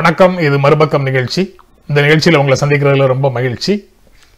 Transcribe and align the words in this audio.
வணக்கம் 0.00 0.34
இது 0.44 0.56
மறுபக்கம் 0.64 1.06
நிகழ்ச்சி. 1.06 1.42
இந்த 1.88 1.98
நிகழ்ச்சியில் 2.04 2.38
உங்களை 2.40 2.56
சந்திக்கிறதுல 2.60 3.06
ரொம்ப 3.12 3.28
மகிழ்ச்சி. 3.36 3.72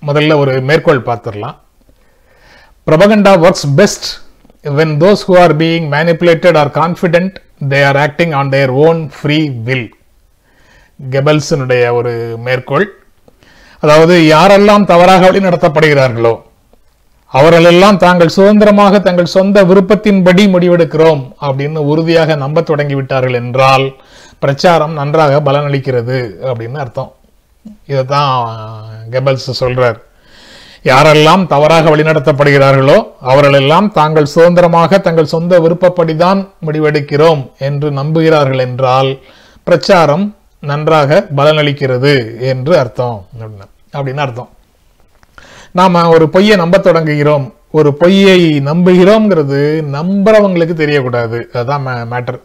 முதல்ல 0.09 0.37
ஒரு 0.43 0.53
மேற்கோள் 0.69 1.01
பார்த்துடலாம். 1.09 1.57
Propaganda 2.87 3.33
works 3.45 3.67
best 3.79 4.07
when 4.79 4.95
those 5.03 5.23
who 5.29 5.35
are 5.43 5.55
being 5.63 5.87
manipulated 5.95 6.59
are 6.61 6.71
confident 6.79 7.35
they 7.73 7.81
are 7.89 7.99
acting 8.05 8.33
on 8.39 8.53
their 8.55 8.73
own 8.87 9.03
free 9.17 9.39
will 9.67 9.87
கெபல்ஸனுடைய 11.15 11.93
ஒரு 11.99 12.15
மேற்கோள். 12.47 12.87
அதாவது 13.83 14.17
யாரெல்லாம் 14.35 14.89
தவறாக 14.93 15.23
வழி 15.29 15.43
நடத்தப்படுகிறார்களோ 15.49 16.35
அவர்களெல்லாம் 17.41 18.01
தாங்கள் 18.07 18.35
சுதந்திரமாக 18.39 19.03
தங்கள் 19.09 19.35
சொந்த 19.37 19.59
விருப்பத்தின்படி 19.69 20.43
முடிவெடுக்கிறோம் 20.55 21.23
அப்படின்னு 21.47 21.83
உறுதியாக 21.93 22.35
நம்ப 22.43 22.65
தொடங்கிவிட்டார்கள் 22.73 23.39
என்றால் 23.43 23.87
பிரச்சாரம் 24.43 24.93
நன்றாக 24.93 25.41
பலனளிக்கிறது 25.41 26.31
அப்படின்னு 26.43 26.75
அர்த்தம். 26.75 27.13
இதை 27.87 28.05
தான் 28.05 28.59
கெபல்ஸ் 29.11 29.35
சொல்கிறார் 29.35 30.01
யாரெல்லாம் 30.85 31.47
தவறாக 31.47 31.97
வழிநடத்தப்படுகிறார்களோ 31.97 33.07
அவர்களெல்லாம் 33.21 33.93
தாங்கள் 33.93 34.25
சுதந்திரமாக 34.25 34.99
தங்கள் 34.99 35.25
சொந்த 35.25 35.61
விருப்பப்படிதான் 35.61 36.49
முடிவெடுக்கிறோம் 36.67 37.51
என்று 37.59 37.91
நம்புகிறார்கள் 37.91 38.59
என்றால் 38.59 39.19
பிரச்சாரம் 39.63 40.37
நன்றாக 40.61 41.27
பலனளிக்கிறது 41.37 42.41
என்று 42.41 42.79
அர்த்தம். 42.79 43.27
அப்படின்னு- 43.93 44.17
அர்த்தம். 44.17 44.49
நாம் 45.71 45.95
ஒரு 45.95 46.29
பொய்யை 46.29 46.57
நம்ப 46.57 46.79
தொடங்குகிறோம். 46.79 47.53
ஒரு 47.71 47.95
பொய்யை 47.95 48.61
நம்புகிறோம்ங்கிறது 48.61 49.83
நம்புறவங்களுக்கு 49.93 50.75
தெரியக்கூடாது. 50.75 51.43
அதுதான் 51.47 52.09
மேட்டர் 52.11 52.41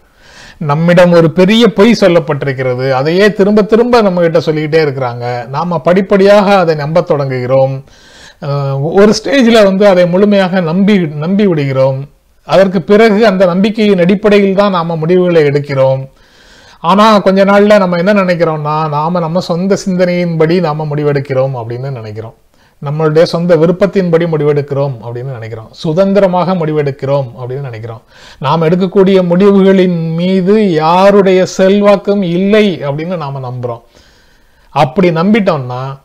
நம்மிடம் 0.60 1.12
ஒரு 1.12 1.32
பெரிய 1.32 1.64
பொய் 1.74 2.00
சொல்லப்பட்டிருக்கிறது. 2.02 2.90
அதையே 2.92 3.34
திரும்ப 3.34 3.62
திரும்ப 3.62 4.02
நம்ம 4.02 4.22
கிட்ட 4.22 4.40
சொல்லிக்கிட்டே 4.40 4.80
இருக்கிறாங்க. 4.86 5.48
நாம 5.48 5.80
படிப்படியாக 5.80 6.58
அதை 6.58 6.76
நம்ப 6.76 7.06
தொடங்குகிறோம். 7.12 7.76
ஒரு 8.82 9.14
ஸ்டேஜில் 9.20 9.64
வந்து 9.64 9.88
அதை 9.88 10.08
முழுமையாக 10.08 10.62
நம்பி 10.62 10.98
நம்பி 11.00 11.48
விடுகிறோம். 11.48 12.00
அதற்கு 12.44 12.82
பிறகு 12.82 13.20
அந்த 13.28 13.46
நம்பிக்கையின் 13.46 14.04
அடிப்படையில் 14.06 14.60
தான் 14.62 14.76
நாம 14.80 14.96
முடிவுகளை 14.96 15.44
எடுக்கிறோம். 15.44 16.02
ஆனால் 16.80 17.22
கொஞ்ச 17.22 17.44
நாளில் 17.44 17.82
நம்ம 17.84 17.98
என்ன 17.98 18.14
நினைக்கிறோம்னா 18.24 18.76
நாம 18.90 19.20
நம்ம 19.20 19.40
சொந்த 19.40 19.78
சிந்தனையின்படி 19.86 20.60
நாம 20.60 20.86
முடிவெடுக்கிறோம் 20.86 21.56
அப்படின்னு 21.62 21.92
நினைக்கிறோம். 21.92 22.36
நம்மளுடைய 22.86 23.24
சொந்த 23.24 23.56
விருப்பத்தின்படி 23.56 24.26
முடிவெடுக்கிறோம் 24.26 24.98
அப்படின்னு 25.04 25.32
நினைக்கிறோம். 25.32 25.68
சுதந்திரமாக 25.72 26.54
முடிவெடுக்கிறோம் 26.54 27.32
அப்படின்னு 27.40 27.60
நினைக்கிறோம். 27.60 28.02
நாம் 28.40 28.62
எடுக்கக்கூடிய 28.62 29.24
முடிவுகளின் 29.24 30.16
மீது 30.16 30.72
யாருடைய 30.72 31.46
செல்வாக்கும் 31.58 32.22
இல்லை 32.22 32.80
அப்படின்னு 32.82 33.18
நாம 33.18 33.54
நம்புறோம். 33.54 33.82
அப்படி 34.70 35.10
நம்பிட்டோம்னா 35.10 36.00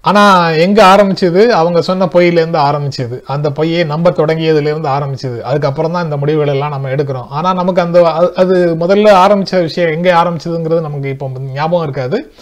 ஆனா 0.00 0.50
எங்கே 0.50 0.82
ஆரம்பிச்சது? 0.82 1.46
அவங்க 1.46 1.82
சொன்ன 1.82 2.06
பொய்யிலேருந்து 2.06 2.58
ஆரம்பிச்சது. 2.58 3.20
அந்த 3.26 3.50
பொய்யை 3.50 3.84
நம்ப 3.84 4.10
தொடங்கியதுலேருந்து 4.10 4.88
ஆரம்பிச்சது. 4.88 5.40
அதுக்கப்புறம் 5.40 5.92
தான் 5.92 6.04
இந்த 6.04 6.16
முடிவுகள் 6.16 6.52
எல்லாம் 6.52 6.70
நம்ம 6.70 6.88
எடுக்கிறோம். 6.88 7.26
ஆனால் 7.28 7.54
நமக்கு 7.54 7.82
அந்த 7.82 8.02
அது- 8.36 8.76
முதல்ல 8.80 9.10
ஆரம்பிச்ச 9.12 9.60
விஷயம் 9.60 9.90
எங்கே 9.90 10.10
ஆரம்பிச்சதுங்கிறது 10.10 10.80
நமக்கு 10.80 11.08
இப்போ 11.08 11.30
ஞாபகம் 11.52 11.82
இருக்காது. 11.82 12.32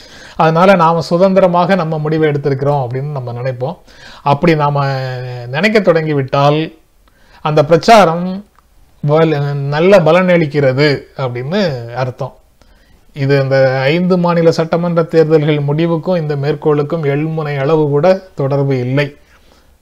அதனால் 0.43 0.81
நாம் 0.85 1.07
சுதந்திரமாக 1.11 1.77
நம்ம 1.83 1.99
முடிவை 2.05 2.27
எடுத்திருக்கிறோம் 2.31 2.83
அப்படின்னு 2.85 3.11
நம்ம 3.19 3.33
நினைப்போம். 3.39 3.77
அப்படி 4.33 4.55
நாம் 4.65 4.81
நினைக்க 5.55 5.81
தொடங்கி 5.81 6.15
விட்டால் 6.19 6.61
அந்த 7.49 7.61
பிரச்சாரம் 7.71 8.27
நல்ல 9.75 9.99
பலனளிக்கிறது 10.07 10.89
அப்படின்னு 11.25 11.61
அர்த்தம். 12.03 12.35
இது 13.23 13.35
இந்த 13.43 13.59
ஐந்து 13.93 14.15
மாநில 14.25 14.51
சட்டமன்ற 14.57 15.03
தேர்தல்கள் 15.13 15.67
முடிவுக்கும் 15.69 16.21
இந்த 16.23 16.35
மேற்கோளுக்கும் 16.45 17.05
எள்முனை 17.13 17.55
அளவு 17.65 17.85
கூட 17.95 18.07
தொடர்பு 18.41 18.75
இல்லை. 18.87 19.07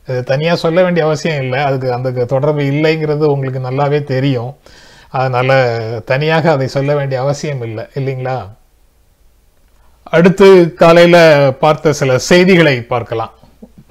இது 0.09 0.19
தனியாக 0.31 0.63
சொல்ல 0.65 0.79
வேண்டிய 0.85 1.03
அவசியம் 1.09 1.41
இல்லை. 1.45 1.61
அதுக்கு 1.69 1.89
அந்த 1.97 2.27
தொடர்பு 2.33 2.63
இல்லைங்கிறது 2.73 3.25
உங்களுக்கு 3.35 3.61
நல்லாவே 3.69 4.01
தெரியும். 4.13 4.53
அதனால் 5.21 5.57
தனியாக 6.11 6.45
அதை 6.57 6.67
சொல்ல 6.77 6.91
வேண்டிய 6.99 7.19
அவசியம் 7.25 7.65
இல்லை. 7.69 7.85
இல்லைங்களா? 8.01 8.37
அடுத்து 10.17 10.49
காலையில 10.83 11.17
பார்த்த 11.63 11.93
சில 12.01 12.19
செய்திகளை 12.31 12.75
பார்க்கலாம். 12.93 13.33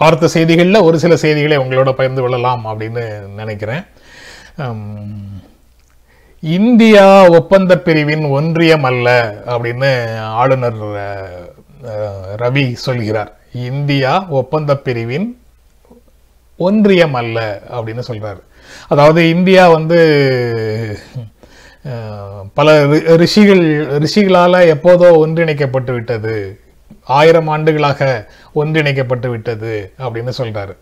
பார்த்த 0.01 0.29
செய்திகளில் 0.35 0.85
ஒரு 0.87 0.97
சில 1.03 1.13
செய்திகளை 1.23 1.57
உங்களோட 1.63 1.89
பகிர்ந்து 1.97 2.21
கொள்ளலாம் 2.23 2.63
அப்படின்னு 2.71 3.03
நினைக்கிறேன். 3.39 3.83
இந்தியா 6.43 7.05
ஒப்பந்த 7.37 7.73
பிரிவின் 7.85 8.23
ஒன்றியம் 8.37 8.85
அல்ல 8.89 9.07
அப்படின்னு 9.53 9.91
ஆளுநர் 10.41 10.81
ரவி 12.43 12.65
சொல்கிறார். 12.85 13.31
இந்தியா 13.69 14.13
ஒப்பந்த 14.39 14.71
பிரிவின் 14.87 15.27
ஒன்றியம் 16.67 17.15
அல்ல 17.21 17.39
அப்படின்னு 17.77 18.03
சொல்றாரு. 18.09 18.41
அதாவது 18.93 19.21
இந்தியா 19.35 19.63
வந்து 19.77 19.99
பல 22.53 22.85
ரி- 22.85 23.15
ரிஷிகள் 23.15 23.87
ரிஷிகளால் 23.87 24.73
எப்போதோ 24.73 25.27
ஒன்றிணைக்கப்பட்டு 25.27 25.91
விட்டது 25.91 26.61
ஆயிரம் 27.03 27.47
ஆண்டுகளாக 27.47 28.29
ஒன்றிணைக்கப்பட்டு 28.55 29.27
விட்டது 29.27 29.93
அப்படின்னு 29.99 30.29
சொல்கிறாரு 30.37 30.77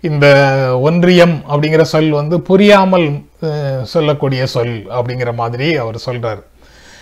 இந்த 0.00 0.26
ஒன்றியம் 0.80 1.42
அப்படிங்கிற 1.50 1.82
சொல் 1.82 2.10
வந்து 2.10 2.40
புரியாமல் 2.40 3.22
சொல்லக்கூடிய 3.82 4.46
சொல் 4.46 4.86
அப்படிங்கிற 4.90 5.34
மாதிரி 5.34 5.76
அவர் 5.76 5.98
சொல்கிறார் 5.98 6.44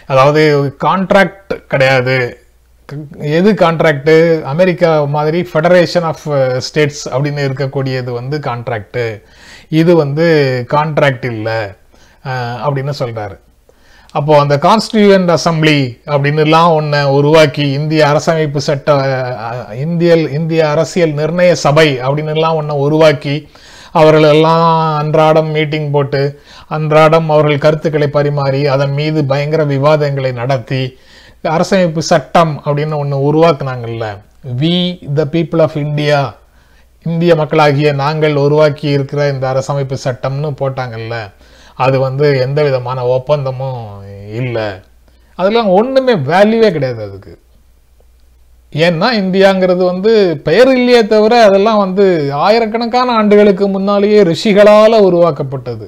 அதாவது 0.07 0.77
கான்ட்ராக்ட் 0.85 1.67
கிடையாது. 1.69 2.39
எது 3.19 3.53
கான்ட்ராக்டு 3.53 4.43
அமெரிக்கா 4.43 5.05
மாதிரி 5.05 5.49
ஃபெடரேஷன் 5.53 6.01
ஆஃப் 6.01 6.59
ஸ்டேட்ஸ் 6.59 7.09
அப்படின்னு 7.09 7.41
இருக்கக்கூடியது 7.41 8.11
வந்து 8.11 8.39
கான்ட்ராக்டு 8.39 9.23
இது 9.69 9.97
வந்து 9.97 10.27
கான்ட்ராக்ட் 10.71 11.25
இல்லை 11.25 11.61
அப்படின்னு 12.67 12.93
சொல்கிறாரு 12.99 13.43
அப்போ 14.15 14.33
அந்த 14.41 14.57
கான்ஸ்டியூவன்ட் 14.57 15.31
அசம்பிளி 15.37 15.79
அப்படின்னுலாம் 16.07 16.73
ஒன்றை 16.73 17.01
உருவாக்கி 17.19 17.65
இந்திய 17.71 18.03
அரசமைப்பு 18.07 18.61
சட்ட 18.69 18.91
இந்தியல் 19.77 20.25
இந்திய 20.31 20.43
இந்திய 20.55 20.69
அரசியல் 20.69 21.15
நிர்ணய 21.15 21.53
சபை 21.53 21.87
அப்படின்னுலாம் 21.99 22.55
ஒன்றை 22.55 22.77
உருவாக்கி 22.77 23.35
அவர்கள் 23.93 24.27
எல்லாம் 24.29 24.97
அன்றாடம் 24.99 25.51
மீட்டிங் 25.51 25.91
போட்டு 25.91 26.21
அன்றாடம் 26.69 27.29
அவர்கள் 27.31 27.59
கருத்துக்களை 27.59 28.09
பரிமாறி 28.09 28.67
அதன் 28.67 28.93
மீது 28.93 29.25
பயங்கர 29.25 29.65
விவாதங்களை 29.65 30.33
நடத்தி 30.33 30.83
அரசமைப்பு 31.57 31.99
சட்டம் 31.99 32.53
அப்படின்னு 32.65 32.97
ஒன்று 32.97 33.17
உருவாக்குனாங்கல்ல. 33.29 34.05
We 34.61 34.77
the 35.15 35.25
people 35.33 35.63
of 35.63 35.77
India 35.77 36.21
இந்திய 37.07 37.35
மக்களாகிய 37.35 37.93
நாங்கள் 37.93 38.37
உருவாக்கி 38.37 38.89
இருக்கிற 38.89 39.29
இந்த 39.29 39.47
அரசமைப்பு 39.53 39.97
சட்டம்னு 40.05 40.51
போட்டாங்கல்ல. 40.61 41.17
அது 41.77 41.97
வந்து 42.07 42.27
எந்த 42.47 42.59
விதமான 42.67 42.99
ஒப்பந்தமும் 43.17 43.81
இல்லை. 44.41 44.69
அதெல்லாம் 45.39 45.71
ஒண்ணுமே 45.79 46.15
வேல்யூவே 46.31 46.69
கிடையாது 46.75 47.01
அதுக்கு. 47.09 47.33
ஏன்னா 48.73 49.09
இந்தியாங்கிறது 49.23 49.83
வந்து 49.91 50.13
பெயர் 50.47 50.71
இல்லையே 50.77 51.01
தவிர 51.13 51.35
அதெல்லாம் 51.49 51.83
வந்து 51.83 52.05
ஆயிரக்கணக்கான 52.47 53.15
ஆண்டுகளுக்கு 53.21 53.65
முன்னாலேயே 53.75 54.21
ரிஷிகளால் 54.31 55.05
உருவாக்கப்பட்டது. 55.09 55.87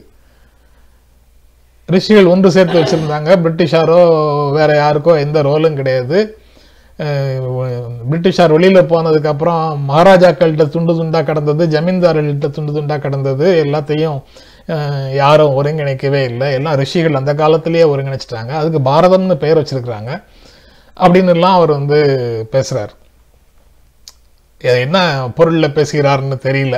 ரிஷிகள் 1.88 2.30
ஒன்று 2.32 2.48
சேர்த்து 2.56 2.80
வச்சிருந்தாங்க. 2.80 3.30
பிரிட்டிஷாரோ 3.44 4.00
வேற 4.58 4.70
யாருக்கோ 4.82 5.12
எந்த 5.24 5.38
ரோலும் 5.48 5.78
கிடையாது. 5.80 6.18
பிரிட்டிஷார் 8.10 8.54
வெளியில 8.56 8.80
போனதுக்கப்புறம் 8.92 9.62
மகாராஜாக்கள்கிட்ட 9.88 10.64
துண்டு 10.74 10.92
துண்டாக 11.00 11.28
கடந்தது 11.30 11.62
ஜமீன்தார்கள்கிட்ட 11.74 12.48
துண்டு 12.56 12.72
துண்டாக 12.76 13.04
கடந்தது 13.06 13.46
எல்லாத்தையும் 13.64 14.18
யாரும் 15.14 15.56
ஒருங்கிணைக்கவே 15.58 16.22
இல்லை. 16.30 16.52
எல்லாம் 16.52 16.74
ரிஷிகள் 16.74 17.18
அந்த 17.20 17.34
காலத்திலேயே 17.34 17.84
ஒருங்கிணைச்சிட்டாங்க. 17.84 18.52
அதுக்கு 18.60 18.80
பாரதம்னு 18.90 19.34
பெயர் 19.34 19.60
வச்சிருக்கிறாங்க. 19.62 20.12
அப்படின்னுலாம் 21.04 21.56
அவர் 21.58 21.70
வந்து 21.78 21.98
பேசுகிறார் 22.50 22.94
என்ன 24.58 24.98
பொருளில் 25.34 25.74
பேசுகிறாருன்னு 25.78 26.36
தெரியல. 26.46 26.76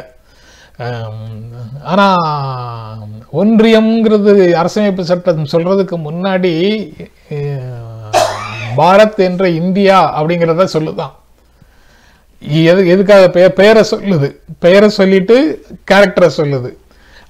ஆனால் 1.92 2.98
ஒன்றியம்ங்கிறது 3.40 4.32
அரசமைப்பு 4.62 5.04
சட்டம் 5.10 5.52
சொல்கிறதுக்கு 5.52 5.96
முன்னாடி 6.08 6.52
பாரத் 8.76 9.20
என்ற 9.28 9.48
இந்தியா 9.60 9.98
அப்படிங்கிறத 10.22 10.66
சொல்லுதான். 10.72 11.14
எது 12.70 12.80
எதுக்காக 12.88 13.30
பெயர் 13.36 13.58
பெயரை 13.60 13.82
சொல்லுது? 13.90 14.28
பெயரை 14.58 14.88
சொல்லிட்டு 14.88 15.36
கேரக்டரை 15.90 16.30
சொல்லுது. 16.36 16.70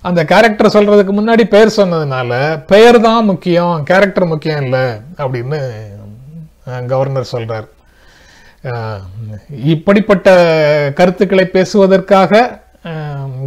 அந்த 0.04 0.20
கேரக்டர் 0.32 0.74
சொல்றதுக்கு 0.74 1.12
முன்னாடி 1.18 1.44
பெயர் 1.54 1.76
சொன்னதுனால 1.76 2.30
பெயர் 2.72 2.98
தான் 3.06 3.28
முக்கியம் 3.30 3.74
கேரக்டர் 3.90 4.30
முக்கியம் 4.32 4.62
இல்லை 4.64 4.84
அப்படின்னு 5.22 5.58
கவர்னர் 6.92 7.32
சொல்றார். 7.34 7.66
இப்படிப்பட்ட 9.72 10.28
கருத்துக்களை 10.98 11.44
பேசுவதற்காக 11.56 12.40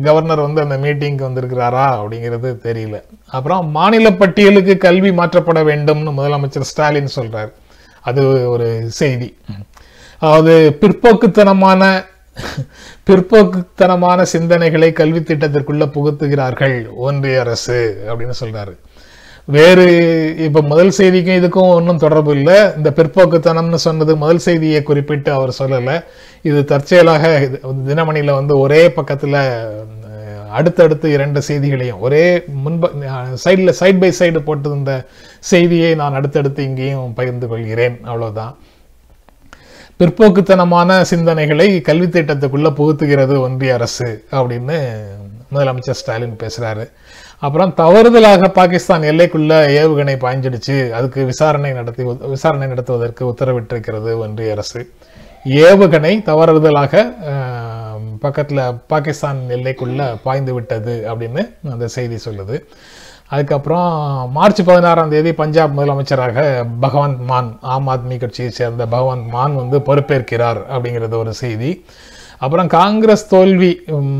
கவர்னர் 0.07 0.45
வந்து 0.45 0.63
அந்த 0.63 0.75
மீட்டிங்க்கு 0.83 1.27
வந்திருக்கிறாரா 1.27 1.85
அப்படிங்கிறது 1.99 2.49
தெரியல. 2.67 2.97
அப்புறம் 3.37 3.69
மாநில 3.77 4.07
பட்டியலுக்கு 4.21 4.73
கல்வி 4.85 5.11
மாற்றப்பட 5.19 5.59
வேண்டும்னு 5.71 6.17
முதலமைச்சர் 6.19 6.69
ஸ்டாலின் 6.71 7.15
சொல்றார். 7.17 7.51
அது 8.09 8.21
ஒரு 8.53 8.67
செய்தி. 8.99 9.29
அதாவது 10.21 10.55
பிற்போக்குத்தனமான 10.81 11.83
பிற்போக்குத்தனமான 13.07 14.25
சிந்தனைகளை 14.33 14.89
கல்வி 14.93 15.19
திட்டத்திற்குள்ளே 15.19 15.87
புகுத்துகிறார்கள் 15.95 16.75
ஒன்றிய 17.07 17.39
அரசு 17.39 17.79
அப்படின்னு 18.09 18.35
சொல்றாரு. 18.39 18.73
வேறு 19.45 19.85
இப்போ 20.45 20.61
முதல் 20.61 20.91
செய்திக்கும் 20.97 21.39
இதுக்கும் 21.41 21.73
ஒன்றும் 21.77 21.97
தொடர்பு 21.97 22.31
இல்லை. 22.35 22.57
இந்த 22.77 22.89
பிற்போக்குத்தனம்னு 22.89 23.79
சொன்னது 23.87 24.15
முதல் 24.15 24.43
செய்தியை 24.47 24.83
குறிப்பிட்டு 24.83 25.31
அவர் 25.31 25.57
சொல்லலை. 25.59 25.95
இது 26.49 26.65
தற்செயலாக 26.65 27.23
இது 27.45 27.57
தினமணியில 27.89 28.33
வந்து 28.33 28.55
ஒரே 28.59 28.81
பக்கத்தில் 28.89 29.39
அடுத்தடுத்து 30.57 31.07
இரண்டு 31.11 31.39
செய்திகளையும் 31.47 31.99
ஒரே 31.99 32.23
முன்ப 32.63 32.89
சைடில் 33.43 33.77
சைட் 33.81 33.99
பை 33.99 34.09
சைடு 34.19 34.39
போட்டிருந்த 34.47 34.93
செய்தியை 35.51 35.91
நான் 35.95 36.17
அடுத்தடுத்து 36.19 36.63
இங்கேயும் 36.63 37.13
பகிர்ந்து 37.13 37.47
கொள்கிறேன். 37.47 37.97
அவ்வளோதான் 38.09 38.53
பிற்போக்குத்தனமான 40.01 40.91
சிந்தனைகளை 41.09 41.65
கல்வி 41.87 42.05
திட்டத்துக்குள்ளே 42.05 42.69
புகுத்துகிறது 42.77 43.35
ஒன்றிய 43.39 43.73
அரசு 43.73 44.07
அப்படின்னு 44.37 44.77
முதலமைச்சர் 45.53 45.97
ஸ்டாலின் 45.99 46.39
பேசுகிறாரு 46.43 46.85
அப்புறம் 47.45 47.73
தவறுதலாக 47.81 48.47
பாகிஸ்தான் 48.57 49.05
எல்லைக்குள்ள 49.11 49.53
ஏவுகணை 49.81 50.15
பாய்ஞ்சிடுச்சு. 50.23 50.77
அதுக்கு 50.97 51.25
விசாரணை 51.25 51.71
நடத்தி 51.71 52.03
விசாரணை 52.33 52.67
நடத்துவதற்கு 52.67 53.23
உத்தரவிட்டிருக்கிறது 53.31 54.11
ஒன்றிய 54.23 54.55
அரசு. 54.57 54.81
ஏவுகணை 55.67 56.13
தவறுதலாக 56.29 57.03
பக்கத்தில் 58.25 58.63
பாகிஸ்தான் 58.93 59.39
எல்லைக்குள்ள 59.57 60.01
பாய்ந்து 60.23 60.53
விட்டது 60.53 60.95
அப்படின்னு 61.11 61.43
அந்த 61.73 61.87
செய்தி 61.97 62.19
சொல்லுது. 62.25 62.57
அதுக்கப்புறம் 63.33 63.89
மார்ச் 64.37 64.61
பதினாறாம் 64.69 65.11
தேதி 65.13 65.31
பஞ்சாப் 65.41 65.75
முதலமைச்சராக 65.77 66.39
பகவந்த் 66.85 67.21
மான் 67.29 67.51
ஆம் 67.73 67.87
ஆத்மி 67.93 68.15
கட்சியை 68.23 68.49
சேர்ந்த 68.57 68.85
பகவந்த் 68.95 69.29
மான் 69.35 69.53
வந்து 69.59 69.77
பொறுப்பேற்கிறார் 69.87 70.59
அப்படிங்கிறது 70.73 71.15
ஒரு 71.23 71.33
செய்தி. 71.43 71.69
அப்புறம் 72.45 72.69
காங்கிரஸ் 72.75 73.23
தோல்வி 73.33 73.71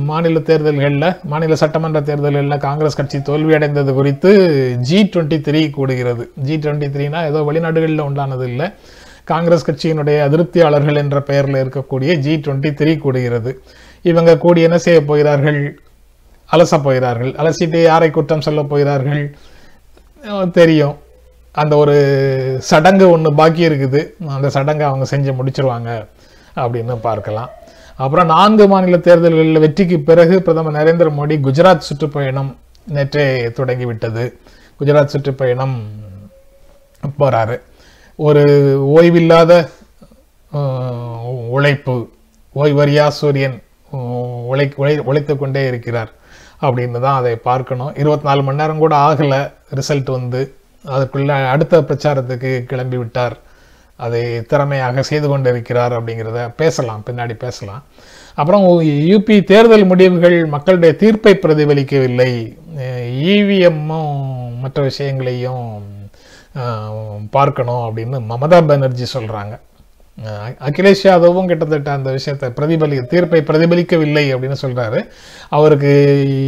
மாநில 0.10 0.40
தேர்தல்களில் 0.50 1.08
மாநில 1.32 1.56
சட்டமன்ற 1.62 2.00
தேர்தல்களில் 2.10 2.64
காங்கிரஸ் 2.68 2.98
கட்சி 3.00 3.20
தோல்வி 3.30 3.54
அடைந்தது 3.58 3.92
குறித்து 4.00 4.32
ஜி 4.90 5.00
டுவெண்ட்டி 5.14 5.40
த்ரீ 5.48 5.62
கூடுகிறது 5.78 6.26
ஜி 6.48 6.58
டுவெண்ட்டி 6.64 6.90
த்ரீனா 6.96 7.22
ஏதோ 7.30 7.42
வெளிநாடுகளில் 7.50 8.08
உண்டானது 8.10 8.46
இல்லை. 8.52 8.68
காங்கிரஸ் 9.32 9.68
கட்சியினுடைய 9.70 10.18
அதிருப்தியாளர்கள் 10.28 11.02
என்ற 11.04 11.18
பெயரில் 11.30 11.62
இருக்கக்கூடிய 11.64 12.12
ஜி 12.26 12.36
டுவெண்ட்டி 12.46 12.72
த்ரீ 12.80 12.94
கூடுகிறது 13.06 13.54
இவங்க 14.12 14.32
கூடி 14.44 14.62
என்ன 14.68 14.78
செய்ய 14.86 15.00
போகிறார்கள்? 15.10 15.62
அலச 16.54 16.78
போகிறார்கள் 16.88 17.32
அலசிட்டு 17.42 17.80
யாரை 17.84 18.10
குற்றம் 18.10 18.46
சொல்ல 18.48 18.62
போகிறார்கள்? 18.72 19.24
தெரியும். 20.60 20.96
அந்த 21.62 21.74
ஒரு 21.84 21.96
சடங்கு 22.70 23.06
ஒன்று 23.16 23.30
பாக்கி 23.40 23.64
இருக்குது. 23.70 24.02
அந்த 24.36 24.50
சடங்கை 24.56 24.86
அவங்க 24.90 25.06
செஞ்சு 25.14 25.32
முடிச்சிருவாங்க 25.40 25.90
அப்படின்னு 26.64 26.96
பார்க்கலாம். 27.08 27.50
அப்புறம் 28.04 28.32
நான்கு 28.34 28.66
மாநில 28.68 28.98
தேர்தல்களில் 29.08 29.64
வெற்றிக்கு 29.64 29.98
பிறகு 30.10 30.36
பிரதமர் 30.46 30.78
நரேந்திர 30.78 31.10
மோடி 31.18 31.36
குஜராத் 31.48 31.88
சுற்றுப்பயணம் 31.88 32.52
நேற்றே 32.94 33.26
தொடங்கிவிட்டது. 33.58 34.24
குஜராத் 34.80 35.14
சுற்றுப்பயணம் 35.16 35.76
போகிறாரு 37.20 37.58
ஒரு 38.28 38.44
ஓய்வில்லாத 38.96 39.52
உழைப்பு 41.58 41.96
ஓய்வறியா 42.56 43.06
சூரியன் 43.20 43.58
உழை 44.54 44.66
உழை 44.82 44.96
உழைத்து 45.10 45.34
கொண்டே 45.38 45.62
இருக்கிறார். 45.68 46.12
அப்படின்னு 46.66 47.00
தான் 47.06 47.20
அதை 47.20 47.34
பார்க்கணும். 47.50 47.92
இருபத்தி 48.02 48.28
நாலு 48.30 48.42
மணி 48.48 48.62
நேரம் 48.62 48.84
கூட 48.84 48.96
ஆகலை. 49.08 49.42
ரிசல்ட் 49.80 50.10
வந்து 50.18 50.42
அதுக்குள்ள 50.96 51.32
அடுத்த 51.54 51.82
பிரச்சாரத்துக்கு 51.90 52.52
கிளம்பி 52.72 52.98
விட்டார். 53.02 53.36
அதை 54.06 54.22
திறமையாக 54.52 55.02
செய்து 55.10 55.28
கொண்டிருக்கிறார் 55.32 55.94
அப்படிங்கிறத 55.98 56.44
பேசலாம். 56.62 57.02
பின்னாடி 57.08 57.36
பேசலாம். 57.46 57.82
அப்புறம் 58.40 58.66
யூபி 59.12 59.36
தேர்தல் 59.52 59.90
முடிவுகள் 59.92 60.38
மக்களுடைய 60.56 60.92
தீர்ப்பை 61.02 61.34
பிரதிபலிக்கவில்லை. 61.42 62.32
இவிஎம்மும் 63.32 64.22
மற்ற 64.64 64.82
விஷயங்களையும் 64.90 65.68
பார்க்கணும் 67.36 67.84
அப்படின்னு 67.88 68.18
மமதா 68.32 68.60
பானர்ஜி 68.70 69.06
சொல்கிறாங்க 69.18 69.54
அகிலேஷ் 70.66 71.04
யாதவும் 71.06 71.48
கிட்டத்தட்ட 71.48 71.90
அந்த 71.92 72.10
விஷயத்தை 72.12 72.48
பிரதிபலி 72.50 72.98
தீர்ப்பை 73.10 73.40
பிரதிபலிக்கவில்லை 73.42 74.26
அப்படின்னு 74.34 74.58
சொல்றாரு 74.62 75.00
அவருக்கு 75.50 75.92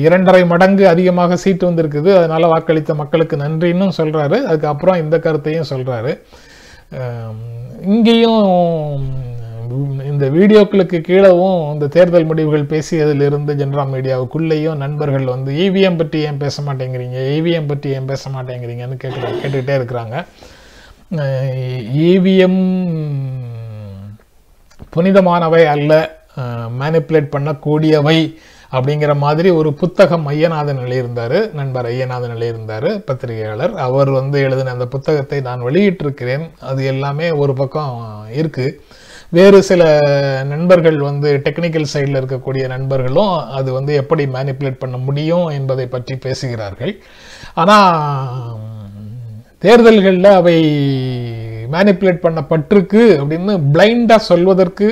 இரண்டரை 0.01 0.43
மடங்கு 0.45 0.85
அதிகமாக 0.87 1.37
சீட்டு 1.37 1.65
வந்திருக்குது 1.69 2.11
அதனால 2.17 2.47
வாக்களித்த 2.47 2.93
மக்களுக்கு 2.93 3.37
நன்றின்னு 3.37 3.89
சொல்றாரு 3.97 4.39
அதுக்கப்புறம் 4.43 5.01
இந்த 5.03 5.17
கருத்தையும் 5.19 5.71
சொல்றாரு 5.71 6.13
இங்கேயும் 7.87 8.43
இந்த 10.11 10.25
வீடியோக்களுக்கு 10.29 10.97
கீழவும் 11.01 11.61
இந்த 11.73 11.85
தேர்தல் 11.87 12.27
முடிவுகள் 12.27 12.69
பேசியதிலிருந்து 12.69 13.53
ஜென்ரா 13.55 13.83
மீடியாவுக்குள்ளேயும் 13.85 14.77
நண்பர்கள் 14.77 15.25
வந்து 15.25 15.51
இவிஎம் 15.57 15.97
பற்றி 15.97 16.19
ஏன் 16.21 16.37
பேச 16.37 16.63
மாட்டேங்கிறீங்க 16.63 17.19
இவிஎம் 17.37 17.67
பற்றி 17.67 17.89
ஏன் 17.89 18.05
பேச 18.05 18.29
மாட்டேங்கிறீங்கன்னு 18.29 18.97
கேட்குற 19.03 19.25
கேட்டுக்கிட்டே 19.33 19.77
இருக்கிறாங்க 19.79 20.17
இவிஎம் 22.05 22.61
புனிதமானவை 24.95 25.63
அல்ல 25.75 25.91
மேனிப்புலேட் 26.81 27.33
பண்ணக்கூடியவை 27.35 28.17
அப்படிங்கிற 28.75 29.11
மாதிரி 29.23 29.49
ஒரு 29.59 29.69
புத்தகம் 29.81 30.25
ஐயநாதன் 30.33 30.79
எழுதியிருந்தார் 30.83 31.37
நண்பர் 31.59 31.87
ஐயநாதன் 31.91 32.33
எழுதியிருந்தார் 32.35 32.87
பத்திரிகையாளர். 33.07 33.73
அவர் 33.87 34.09
வந்து 34.19 34.37
எழுதின 34.45 34.73
அந்த 34.75 34.87
புத்தகத்தை 34.95 35.39
நான் 35.47 35.65
வெளியிட்டிருக்கிறேன். 35.67 36.45
அது 36.69 36.81
எல்லாமே 36.93 37.27
ஒரு 37.43 37.55
பக்கம் 37.61 37.93
இருக்குது 38.41 38.75
வேறு 39.37 39.59
சில 39.69 39.83
நண்பர்கள் 40.49 40.97
வந்து 41.09 41.29
டெக்னிக்கல் 41.45 41.91
சைடில் 41.93 42.19
இருக்கக்கூடிய 42.19 42.63
நண்பர்களும் 42.73 43.31
அது 43.59 43.69
வந்து 43.77 43.93
எப்படி 44.01 44.25
மேனிப்புலேட் 44.35 44.81
பண்ண 44.83 44.97
முடியும் 45.07 45.47
என்பதை 45.57 45.85
பற்றி 45.95 46.15
பேசுகிறார்கள். 46.25 46.93
ஆனால் 47.61 48.59
தேர்தல்களில் 49.65 50.29
அவை 50.39 50.57
மேனிப்புலேட் 51.75 52.23
பண்ணப்பட்டிருக்கு 52.27 53.03
அப்படின்னு 53.21 53.55
பிளைண்டாக 53.75 54.27
சொல்வதற்கு 54.31 54.87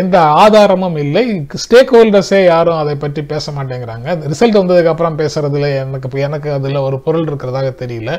எந்த 0.00 0.16
ஆதாரமும் 0.42 0.96
இல்லை. 1.02 1.22
ஸ்டேக் 1.62 1.92
ஹோல்டர்ஸே 1.94 2.40
யாரும் 2.44 2.80
அதை 2.80 2.94
பற்றி 3.04 3.20
பேச 3.30 3.52
மாட்டேங்கிறாங்க. 3.56 4.16
ரிசல்ட் 4.32 4.58
வந்ததுக்கப்புறம் 4.60 5.16
பேசுகிறதுல 5.20 5.68
எனக்கு 5.78 6.24
எனக்கு 6.26 6.48
அதில் 6.56 6.84
ஒரு 6.88 6.96
பொருள் 7.06 7.26
இருக்கிறதாக 7.28 7.70
தெரியல. 7.82 8.12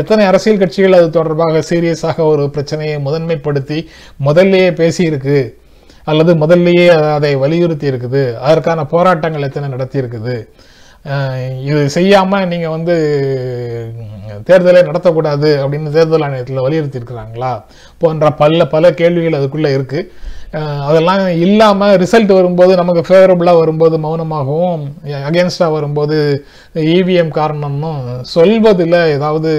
எத்தனை 0.00 0.24
அரசியல் 0.30 0.60
கட்சிகள் 0.62 0.98
அது 0.98 1.08
தொடர்பாக 1.18 1.62
சீரியஸாக 1.70 2.26
ஒரு 2.32 2.44
பிரச்சனையை 2.56 2.98
முதன்மைப்படுத்தி 3.06 3.78
முதல்லையே 4.28 4.70
பேசியிருக்கு 4.82 5.38
அல்லது 6.10 6.34
முதல்லையே 6.42 6.86
அதை 7.18 7.32
வலியுறுத்தி 7.44 7.86
இருக்குது 7.92 8.24
அதற்கான 8.46 8.84
போராட்டங்கள் 8.94 9.46
எத்தனை 9.48 9.68
நடத்தி 9.76 9.98
இருக்குது 10.02 10.36
இது 11.64 11.82
செய்யாமல் 11.88 12.48
நீங்கள் 12.48 12.74
வந்து 12.76 12.94
தேர்தலை 14.48 14.80
நடத்தக்கூடாது 14.82 15.50
அப்படின்னு 15.60 15.92
தேர்தல் 15.92 16.24
ஆணையத்தில் 16.24 16.64
வலியுறுத்தி 16.64 17.00
இருக்கிறாங்களா 17.00 17.52
போன்ற 17.98 18.30
பல 18.32 18.66
பல 18.66 18.90
கேள்விகள் 18.92 19.38
அதுக்குள்ளே 19.38 19.70
இருக்குது 19.76 20.10
அதெல்லாம் 20.88 21.22
இல்லாமல் 21.38 21.96
ரிசல்ட் 21.96 22.32
வரும்போது 22.32 22.72
நமக்கு 22.76 23.02
ஃபேவரபுளாக 23.08 23.58
வரும்போது 23.58 23.96
மௌனமாகவும் 23.98 24.84
அகேன்ஸ்டாக 25.22 25.74
வரும்போது 25.74 26.18
இவிஎம் 26.92 27.32
காரணம்னும் 27.36 28.02
சொல்வதில் 28.32 29.00
ஏதாவது 29.16 29.52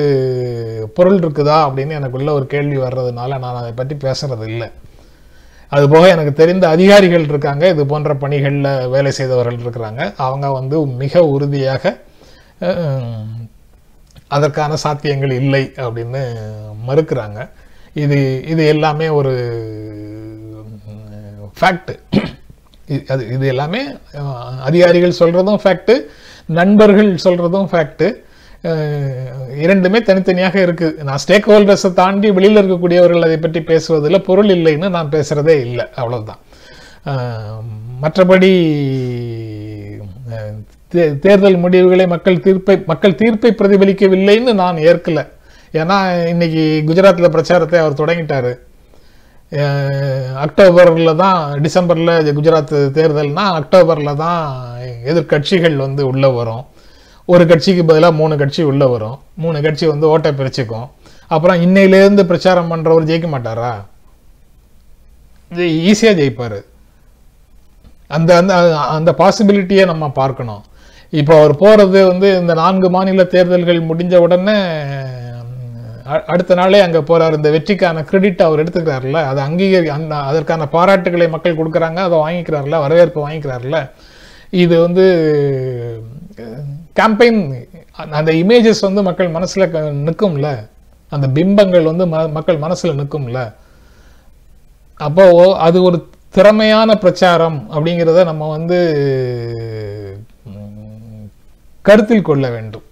பொருள் 0.95 1.19
இருக்குதா 1.19 1.57
அப்படின்னு 1.65 1.97
எனக்குள்ள 1.97 2.31
ஒரு 2.33 2.47
கேள்வி 2.47 2.79
வர்றதுனால 2.79 3.39
நான் 3.39 3.61
அதை 3.61 3.73
பற்றி 3.73 3.97
பேசுகிறது 4.03 4.47
இல்லை 4.49 4.69
அதுபோக 5.75 6.05
எனக்கு 6.15 6.33
தெரிந்த 6.41 6.65
அதிகாரிகள் 6.75 7.25
இருக்காங்க. 7.31 7.63
இது 7.73 7.81
போன்ற 7.91 8.13
பணிகளில் 8.23 8.69
வேலை 8.93 9.11
செய்தவர்கள் 9.19 9.59
இருக்கிறாங்க. 9.63 10.01
அவங்க 10.27 10.47
வந்து 10.59 10.77
மிக 11.01 11.23
உறுதியாக 11.35 11.83
அதற்கான 14.35 14.77
சாத்தியங்கள் 14.83 15.33
இல்லை 15.41 15.63
அப்படின்னு 15.85 16.21
மறுக்கிறாங்க. 16.89 17.39
இது 18.03 18.17
இது 18.53 18.63
எல்லாமே 18.73 19.07
ஒரு 19.19 19.33
ஃபேக்ட் 21.59 21.93
அது 23.13 23.23
இது 23.35 23.45
எல்லாமே 23.53 23.81
அதிகாரிகள் 24.67 25.19
சொல்கிறதும் 25.21 25.61
ஃபேக்ட்டு 25.63 25.95
நண்பர்கள் 26.59 27.09
சொல்கிறதும் 27.25 27.69
ஃபேக்ட்டு 27.71 28.07
இரண்டுமே 29.57 30.01
தனித்தனியாக 30.01 30.59
இருக்குது 30.59 31.03
நான் 31.03 31.17
ஸ்டேக் 31.27 31.47
ஹோல்டர்ஸை 31.47 31.93
தாண்டி 31.93 32.31
வெளியில் 32.31 32.71
இருக்கக்கூடியவர்கள் 32.71 33.21
அதை 33.21 33.37
பற்றி 33.37 33.61
பேசுவதில் 33.61 34.23
பொருள் 34.23 34.45
இல்லைன்னு 34.45 34.89
நான் 34.89 35.09
பேசுகிறதே 35.09 35.59
இல்லை. 35.59 35.85
அவ்வளோதான் 35.95 36.39
மற்றபடி 38.01 38.51
தே- 40.91 41.19
தேர்தல் 41.19 41.57
முடிவுகளை 41.57 42.07
மக்கள் 42.07 42.39
தீர்ப்பை 42.39 42.83
மக்கள் 42.85 43.15
தீர்ப்பை 43.15 43.55
பிரதிபலிக்கவில்லைன்னு 43.57 44.53
நான் 44.53 44.77
ஏற்கலை. 44.77 45.23
ஏன்னா 45.73 46.27
இன்னைக்கு 46.27 46.83
குஜராத்தில் 46.85 47.29
பிரச்சாரத்தை 47.29 47.79
அவர் 47.79 47.93
தொடங்கிட்டார். 47.93 48.57
அக்டோபரில் 50.45 51.15
தான் 51.15 51.61
டிசம்பரில் 51.61 52.33
குஜராத் 52.33 52.91
தேர்தல்னால் 52.91 53.61
அக்டோபரில் 53.61 54.15
தான் 54.15 54.65
எதிர்க்கட்சிகள் 55.05 55.75
வந்து 55.75 56.07
உள்ளே 56.07 56.31
வரும். 56.31 56.65
ஒரு 57.33 57.43
கட்சிக்கு 57.51 57.83
பதிலாக 57.89 58.17
மூணு 58.19 58.33
கட்சி 58.41 58.61
உள்ளே 58.71 58.87
வரும். 58.93 59.17
மூணு 59.43 59.57
கட்சி 59.65 59.85
வந்து 59.93 60.05
ஓட்டை 60.13 60.31
பிரிச்சுக்கும். 60.39 60.87
அப்புறம் 61.35 61.61
இன்னையிலேருந்து 61.65 62.23
பிரச்சாரம் 62.31 62.71
பண்ணுறவர் 62.71 63.09
ஜெயிக்க 63.09 63.27
மாட்டாரா? 63.33 63.73
ஈஸியாக 65.91 66.17
ஜெயிப்பார். 66.21 66.59
அந்த 68.17 68.29
அந்த 68.41 68.53
அந்த 68.97 69.11
பாசிபிலிட்டியை 69.21 69.83
நம்ம 69.91 70.05
பார்க்கணும். 70.21 70.63
இப்போ 71.13 71.33
அவர் 71.39 71.53
போகிறது 71.61 71.99
வந்து 72.11 72.27
இந்த 72.41 72.53
நான்கு 72.63 72.87
மாநில 72.95 73.23
தேர்தல்கள் 73.35 73.87
முடிஞ்ச 73.89 74.15
உடனே 74.25 74.57
அடுத்த 76.33 76.55
நாளே 76.59 76.79
அங்கே 76.83 77.01
போகிறார் 77.09 77.37
இந்த 77.37 77.49
வெற்றிக்கான 77.55 78.03
கிரெடிட் 78.09 78.45
அவர் 78.45 78.61
எடுத்துக்கிறார்ல 78.63 79.19
அதை 79.31 79.41
அங்கீகரி 79.47 79.89
அந்த 79.95 80.13
அதற்கான 80.29 80.67
பாராட்டுகளை 80.75 81.27
மக்கள் 81.35 81.59
கொடுக்குறாங்க 81.59 81.99
அதை 82.07 82.17
வாங்கிக்கிறார்ல 82.23 82.79
வரவேற்பு 82.85 83.19
வாங்கிக்கிறார்ல 83.25 83.79
இது 84.63 84.75
வந்து 84.85 85.05
கேம்பெயின் 86.99 87.67
அந்த 88.11 88.31
இமேஜஸ் 88.31 88.81
வந்து 88.81 89.03
மக்கள் 89.03 89.31
மனசுல 89.31 89.65
நிற்கும்ல. 90.09 90.69
அந்த 91.09 91.27
பிம்பங்கள் 91.27 91.83
வந்து 91.83 92.05
ம- 92.05 92.31
மக்கள் 92.31 92.59
மனசுல 92.59 92.95
நிக்கும்ல 93.01 93.53
அப்போ 94.95 95.55
அது 95.57 95.83
ஒரு 95.83 96.07
திறமையான 96.29 96.95
பிரச்சாரம் 96.95 97.67
அப்படிங்கிறத 97.71 98.23
நம்ம 98.23 98.49
வந்து 98.49 98.77
கருத்தில் 101.81 102.21
கொள்ள 102.21 102.49
வேண்டும். 102.49 102.83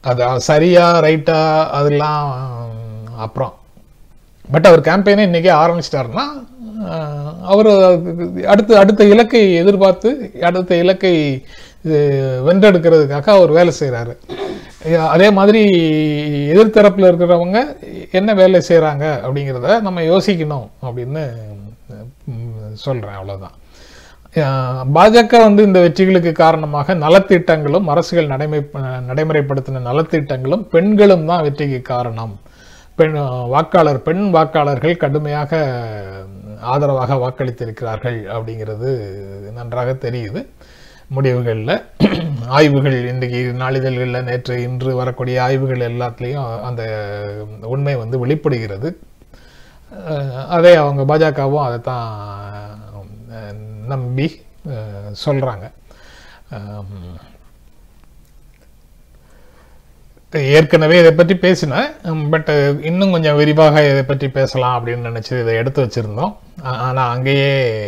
அது 0.00 0.40
சரியா 0.40 1.00
ரைட்டா 1.00 1.66
அதெல்லாம் 1.68 2.68
அப்புறம். 3.16 3.54
பட் 4.50 4.66
அவர் 4.66 4.80
கேம்பெயினை 4.80 5.22
இன்னைக்கே 5.28 5.54
ஆரம்பிச்சிட்டாருன்னா 5.64 6.26
அவர் 7.42 7.66
அடுத்த 8.46 8.78
அடுத்த 8.78 9.04
இலக்கை 9.04 9.54
எதிர்பார்த்து 9.54 10.30
அடுத்த 10.40 10.74
இலக்கை 10.74 11.44
இது 11.84 11.98
வென்றெடுக்கிறதுக்காக 12.46 13.28
அவர் 13.38 13.52
வேலை 13.58 13.72
செய்கிறாரு 13.80 14.14
அதே 15.14 15.28
மாதிரி 15.30 15.60
எதிர்த்தரப்பில் 16.52 17.08
இருக்கிறவங்க 17.10 17.60
என்ன 18.10 18.34
வேலை 18.34 18.60
செய்கிறாங்க 18.68 19.06
அப்படிங்கிறத 19.24 19.78
நம்ம 19.86 20.02
யோசிக்கணும் 20.02 20.68
அப்படின்னு 20.86 21.22
சொல்கிறேன் 22.84 23.18
அவ்வளோதான் 23.18 23.56
பாஜக 24.96 25.38
வந்து 25.44 25.62
இந்த 25.68 25.78
வெற்றிகளுக்கு 25.84 26.32
காரணமாக 26.32 26.94
நலத்திட்டங்களும் 27.04 27.88
அரசுகள் 27.92 28.32
நடைமை 28.32 28.58
நடைமுறைப்படுத்தின 29.10 29.82
நலத்திட்டங்களும் 29.88 30.64
பெண்களும் 30.74 31.28
தான் 31.30 31.44
வெற்றிக்கு 31.46 31.80
காரணம். 31.82 32.34
பெண் 32.98 33.16
வாக்காளர் 33.54 34.00
பெண் 34.08 34.24
வாக்காளர்கள் 34.34 35.02
கடுமையாக 35.02 35.60
ஆதரவாக 36.72 37.16
வாக்களித்திருக்கிறார்கள் 37.24 38.18
அப்படிங்கிறது 38.34 38.90
நன்றாக 39.58 39.92
தெரியுது. 40.04 40.40
முடிவுகளில் 41.16 41.74
ஆய்வுகள் 42.56 42.96
இன்றைக்கு 43.10 43.38
நாளிதழ்களில் 43.62 44.26
நேற்று 44.28 44.54
இன்று 44.66 44.90
வரக்கூடிய 45.00 45.36
ஆய்வுகள் 45.44 45.84
எல்லாத்துலேயும் 45.90 46.48
அந்த 46.68 46.82
உண்மை 47.74 47.94
வந்து 48.02 48.16
வெளிப்படுகிறது. 48.24 48.88
அதே 50.56 50.72
அவங்க 50.82 51.02
பாஜகவும் 51.10 51.66
அதை 51.66 51.78
தான் 51.90 52.08
நம்பி 53.92 54.28
சொல்கிறாங்க 55.24 55.66
ஏற்கனவே 60.32 60.98
இதை 60.98 61.12
பற்றி 61.12 61.36
பேசினேன் 61.36 62.30
பட் 62.30 62.48
இன்னும் 62.82 63.10
கொஞ்சம் 63.10 63.36
விரிவாக 63.36 63.88
இதை 63.88 64.02
பற்றி 64.02 64.28
பேசலாம் 64.28 64.86
அப்படின்னு 64.86 64.90
நினச்சி 64.90 65.40
இதை 65.40 65.54
எடுத்து 65.54 65.84
வச்சிருந்தோம். 65.84 66.36
ஆனால் 66.62 67.16
அங்கேயே 67.16 67.84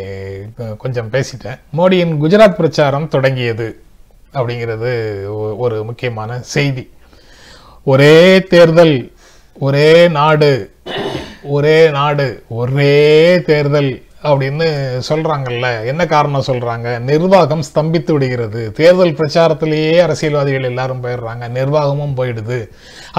கொஞ்சம் 0.79 1.11
பேசிட்டேன். 1.11 1.59
மோடியின் 1.79 2.17
குஜராத் 2.23 2.55
பிரச்சாரம் 2.55 3.09
தொடங்கியது 3.09 3.81
அப்படிங்கிறது 4.35 5.25
ஒ- 5.27 5.55
ஒரு 5.57 5.85
முக்கியமான 5.85 6.41
செய்தி. 6.41 6.91
ஒரே 7.85 8.43
தேர்தல் 8.43 9.13
ஒரே 9.53 10.09
நாடு 10.09 10.73
ஒரே 11.43 11.91
நாடு 11.91 12.43
ஒரே 12.49 13.43
தேர்தல் 13.43 14.03
அப்படின்னு 14.29 14.67
சொல்கிறாங்கல்ல 15.09 15.69
என்ன 15.91 16.03
காரணம் 16.07 16.47
சொல்கிறாங்க 16.49 16.89
நிர்வாகம் 17.11 17.62
ஸ்தம்பித்து 17.69 18.12
விடுகிறது. 18.17 18.62
தேர்தல் 18.79 19.17
பிரச்சாரத்திலேயே 19.21 19.95
அரசியல்வாதிகள் 20.07 20.69
எல்லாரும் 20.71 21.03
போயிடுறாங்க. 21.05 21.45
நிர்வாகமும் 21.59 22.19
போயிடுது. 22.19 22.59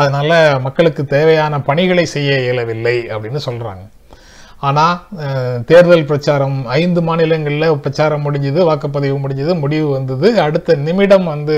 அதனால் 0.02 0.36
மக்களுக்கு 0.68 1.06
தேவையான 1.16 1.62
பணிகளை 1.70 2.06
செய்ய 2.16 2.38
இயலவில்லை 2.46 2.96
அப்படின்னு 3.14 3.42
சொல்கிறாங்க 3.48 3.84
ஆனால் 4.70 4.98
தேர்தல் 5.70 6.08
பிரச்சாரம் 6.10 6.58
ஐந்து 6.80 7.02
மாநிலங்களில் 7.06 7.80
பிரச்சாரம் 7.84 8.26
முடிஞ்சது 8.26 8.60
வாக்குப்பதிவு 8.68 9.16
முடிஞ்சது 9.24 9.54
முடிவு 9.62 9.88
வந்தது. 9.98 10.28
அடுத்த 10.46 10.76
நிமிடம் 10.88 11.26
வந்து 11.34 11.56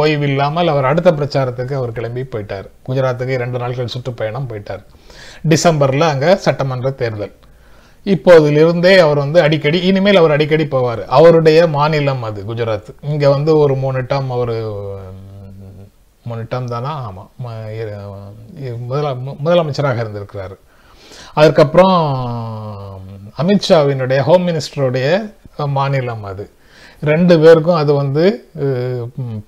ஓய்வு 0.00 0.26
இல்லாமல் 0.30 0.72
அவர் 0.74 0.88
அடுத்த 0.90 1.10
பிரச்சாரத்துக்கு 1.18 1.74
அவர் 1.80 1.96
கிளம்பி 1.98 2.22
போயிட்டார். 2.34 2.68
குஜராத்துக்கு 2.88 3.36
இரண்டு 3.38 3.60
நாட்கள் 3.62 3.92
சுற்றுப்பயணம் 3.94 4.48
போயிட்டார். 4.52 4.84
டிசம்பரில் 5.52 6.12
அங்கே 6.12 6.30
சட்டமன்ற 6.46 6.90
தேர்தல். 7.02 7.34
இப்போதிலிருந்தே 8.12 8.92
அவர் 9.04 9.18
வந்து 9.24 9.38
அடிக்கடி 9.44 9.78
இனிமேல் 9.88 10.20
அவர் 10.20 10.34
அடிக்கடி 10.34 10.64
போவார். 10.74 11.02
அவருடைய 11.18 11.60
மாநிலம் 11.76 12.22
அது 12.28 12.40
குஜராத். 12.50 12.90
இங்கே 13.12 13.28
வந்து 13.36 13.52
ஒரு 13.62 13.74
மூணு 13.84 14.00
டம் 14.12 14.28
அவர் 14.36 14.54
மூணு 16.28 16.42
டம் 16.52 16.70
தானா? 16.74 16.92
ஆமாம் 17.06 17.30
முதல 18.90 19.12
முதலமைச்சராக 19.44 20.02
இருந்திருக்கிறாரு. 20.04 20.56
அதுக்கப்புறம் 21.40 21.96
அமித்ஷாவினுடைய 23.42 24.20
ஹோம் 24.28 24.46
மினிஸ்டருடைய 24.48 25.08
மாநிலம் 25.78 26.24
அது. 26.30 26.44
ரெண்டு 27.10 27.34
பேருக்கும் 27.42 27.80
அது 27.82 27.92
வந்து 28.02 28.24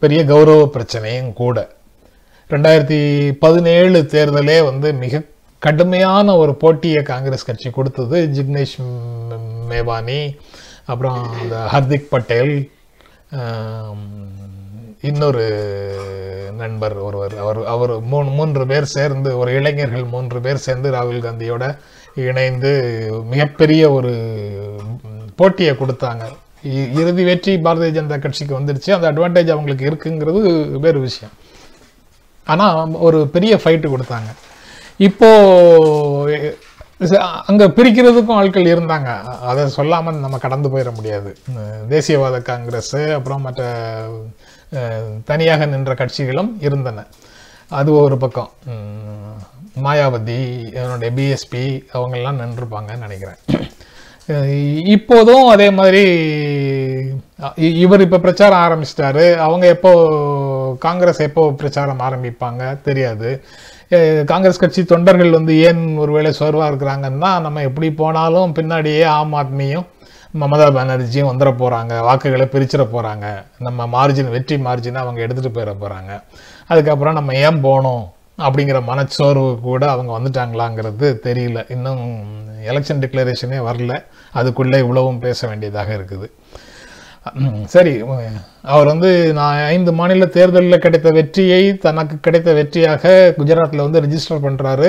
பெரிய 0.03 0.21
கௌரவ 0.31 0.63
பிரச்சனையும் 0.75 1.33
கூட. 1.43 1.57
ரெண்டாயிரத்தி 2.51 3.01
பதினேழு 3.45 3.99
தேர்தலே 4.13 4.59
வந்து 4.71 4.89
மிக 5.03 5.23
கடுமையான 5.59 6.37
ஒரு 6.37 6.55
போட்டியை 6.55 7.03
காங்கிரஸ் 7.03 7.45
கட்சி 7.45 7.71
கொடுத்தது. 7.71 8.31
ஜிக்னேஷ் 8.35 8.83
மேவானி 9.69 10.37
அப்புறம் 10.85 11.29
இந்த 11.43 11.69
ஹர்திக் 11.73 12.09
பட்டேல் 12.11 12.71
இன்னொரு 15.01 15.45
நண்பர் 16.57 16.97
ஒருவர் 16.97 17.39
அவர் 17.39 17.65
அவர் 17.65 18.01
மூணு 18.01 18.31
மூன்று 18.31 18.67
பேர் 18.67 18.85
சேர்ந்து 18.85 19.39
ஒரு 19.39 19.53
இளைஞர்கள் 19.53 20.05
மூன்று 20.05 20.41
பேர் 20.41 20.57
சேர்ந்து 20.57 20.91
ராகுல் 20.91 21.25
காந்தியோட 21.25 21.79
இணைந்து 22.15 23.11
மிகப்பெரிய 23.31 23.91
ஒரு 23.91 24.37
போட்டியை 25.37 25.75
கொடுத்தாங்க. 25.75 26.23
இ- 26.65 26.99
இறுதி 26.99 27.25
வெற்றி 27.25 27.57
பாரதிய 27.57 27.93
ஜனதா 27.93 28.19
கட்சிக்கு 28.19 28.61
வந்துடுச்சு 28.61 28.91
அந்த 28.91 29.13
அட்வான்டேஜ் 29.13 29.51
அவங்களுக்கு 29.51 29.91
இருக்குங்கிறது 29.91 30.71
வேறு 30.71 31.01
விஷயம். 31.01 31.35
ஆனால் 32.45 32.91
ஒரு 32.91 33.29
பெரிய 33.29 33.61
ஃபைட்டு 33.65 33.95
கொடுத்தாங்க. 33.95 34.33
இப்போ 35.07 35.29
அங்கே 37.51 37.67
பிரிக்கிறதுக்கும் 37.77 38.39
ஆட்கள் 38.39 38.71
இருந்தாங்க. 38.73 39.11
அதை 39.51 39.63
சொல்லாமல் 39.77 40.23
நம்ம 40.25 40.39
கடந்து 40.45 40.69
போயிட 40.73 40.91
முடியாது. 40.97 41.31
தேசியவாத 41.93 42.37
காங்கிரஸ் 42.51 42.97
அப்புறம் 43.19 43.45
மற்ற 43.47 43.63
தனியாக 45.31 45.67
நின்ற 45.75 45.93
கட்சிகளும் 46.01 46.51
இருந்தன. 46.67 47.05
அது 47.79 47.91
ஒரு 48.05 48.17
பக்கம். 48.25 48.51
மாயாவதி 49.87 50.41
என்னுடைய 50.81 51.11
பிஎஸ்பி 51.19 51.65
அவங்கெல்லாம் 51.97 52.41
நின்றுப்பாங்கன்னு 52.43 53.07
நினைக்கிறேன். 53.07 53.41
இப்போதும் 54.95 55.47
அதே 55.53 55.69
மாதிரி 55.79 56.05
இவர் 57.85 58.05
இப்போ 58.07 58.19
பிரச்சாரம் 58.25 58.63
ஆரம்பிச்சிட்டாரு. 58.65 59.25
அவங்க 59.47 59.65
எப்போ 59.77 59.93
காங்கிரஸ் 60.87 61.27
எப்போ 61.29 61.43
பிரச்சாரம் 61.63 62.05
ஆரம்பிப்பாங்க 62.09 62.63
தெரியாது. 62.89 63.31
காங்கிரஸ் 64.25 64.59
கட்சி 64.59 64.85
தொண்டர்கள் 64.85 65.31
வந்து 65.31 65.53
ஏன் 65.61 65.97
ஒருவேளை 65.97 66.33
சோர்வாக 66.33 66.71
இருக்கிறாங்கன்னா 66.73 67.31
நம்ம 67.41 67.63
எப்படி 67.63 67.93
போனாலும் 67.93 68.55
பின்னாடியே 68.55 69.05
ஆம் 69.05 69.33
ஆத்மியும் 69.33 69.87
மமதா 70.41 70.67
பானர்ஜியும் 70.77 71.31
வந்துட 71.31 71.51
போகிறாங்க 71.63 72.01
வாக்குகளை 72.01 72.47
பிரிச்சிட 72.53 72.85
போகிறாங்க 72.95 73.27
நம்ம 73.59 73.87
மார்ஜின் 73.87 74.31
வெற்றி 74.31 74.57
மார்ஜினை 74.57 74.95
அவங்க 74.95 75.21
எடுத்துகிட்டு 75.27 75.57
போயிட 75.57 75.75
போகிறாங்க 75.83 76.23
அதுக்கப்புறம் 76.67 77.15
நம்ம 77.15 77.35
ஏன் 77.35 77.65
போனோம் 77.65 78.05
அப்படிங்கிற 78.39 78.85
மனச்சோர்வு 78.85 79.61
கூட 79.61 79.91
அவங்க 79.91 80.13
வந்துட்டாங்களாங்கிறது 80.19 81.07
தெரியல. 81.27 81.65
இன்னும் 81.73 82.05
எலெக்ஷன் 82.71 83.01
டிக்ளரேஷனே 83.05 83.59
வரல. 83.69 84.05
அதுக்குள்ளே 84.33 84.79
இவ்வளவும் 84.79 85.19
பேச 85.19 85.47
வேண்டியதாக 85.47 85.91
இருக்குது. 85.95 86.27
சரி 87.75 87.95
அவர் 88.75 88.91
வந்து 88.93 89.11
நான் 89.39 89.59
ஐந்து 89.75 89.91
மாநில 89.99 90.27
தேர்தலில் 90.37 90.83
கிடைத்த 90.85 91.09
வெற்றியை 91.19 91.63
தனக்கு 91.87 92.17
கிடைத்த 92.27 92.53
வெற்றியாக 92.59 93.13
குஜராத்தில் 93.39 93.85
வந்து 93.85 94.03
ரிஜிஸ்டர் 94.07 94.45
பண்ணுறாரு 94.47 94.89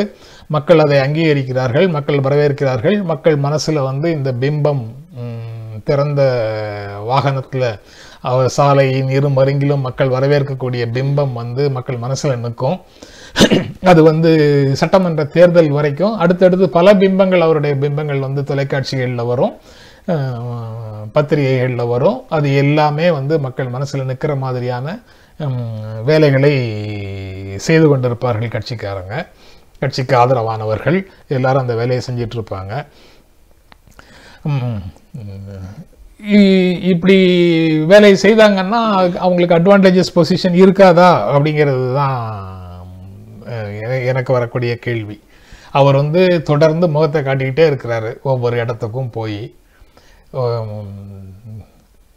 மக்கள் 0.56 0.84
அதை 0.86 0.98
அங்கீகரிக்கிறார்கள் 1.06 1.88
மக்கள் 1.96 2.26
வரவேற்கிறார்கள். 2.28 2.98
மக்கள் 3.12 3.38
மனசில் 3.46 3.88
வந்து 3.90 4.10
இந்த 4.18 4.32
பிம்பம் 4.44 4.84
திறந்த 5.90 6.22
வாகனத்தில் 7.10 7.70
அவர் 8.30 8.50
சாலையின் 8.56 9.12
இரு 9.18 9.30
மருங்கிலும் 9.38 9.86
மக்கள் 9.88 10.14
வரவேற்கக்கூடிய 10.16 10.84
பிம்பம் 10.96 11.34
வந்து 11.42 11.64
மக்கள் 11.76 12.04
மனசில் 12.06 12.42
நிற்கும். 12.46 12.78
அது 13.92 14.02
வந்து 14.10 14.32
சட்டமன்ற 14.82 15.24
தேர்தல் 15.36 15.70
வரைக்கும் 15.78 16.18
அடுத்தடுத்து 16.24 16.68
பல 16.78 16.94
பிம்பங்கள் 17.04 17.46
அவருடைய 17.46 17.76
பிம்பங்கள் 17.84 18.26
வந்து 18.28 18.44
தொலைக்காட்சிகளில் 18.50 19.30
வரும். 19.32 19.54
பத்திரிகைகளில் 21.12 21.86
வரும். 21.86 22.22
அது 22.30 22.56
எல்லாமே 22.56 23.12
வந்து 23.12 23.40
மக்கள் 23.40 23.68
மனசில் 23.68 24.06
நிற்கிற 24.06 24.36
மாதிரியான 24.36 25.00
வேலைகளை 26.06 26.54
செய்து 27.58 27.98
கொண்டிருப்பார்கள் 27.98 28.60
கட்சிக்காரங்க. 28.60 29.28
கட்சிக்கு 29.80 30.18
ஆதரவானவர்கள். 30.18 31.06
எல்லாரும் 31.28 31.62
அந்த 31.62 31.76
வேலையை 31.76 32.06
செஞ்சிட்ருப்பாங்க. 32.12 32.86
இ- 36.32 36.80
இப்படி 36.80 37.16
வேலை 37.80 38.14
செய்தாங்கன்னா 38.14 39.16
அவங்களுக்கு 39.18 39.56
அட்வான்டேஜஸ் 39.56 40.16
பொசிஷன் 40.16 40.56
இருக்காதா? 40.56 41.10
அப்படிங்கிறது 41.36 41.94
தான் 41.94 42.58
எனக்கு 44.06 44.34
வரக்கூடிய 44.34 44.76
கேள்வி. 44.76 45.22
அவர் 45.72 45.96
வந்து 45.96 46.42
தொடர்ந்து 46.42 46.90
முகத்தை 46.90 47.22
காட்டிக்கிட்டே 47.22 47.74
இருக்கிறாரு. 47.74 48.22
ஒவ்வொரு 48.22 48.58
இடத்துக்கும் 48.58 49.10
போய். 49.10 49.56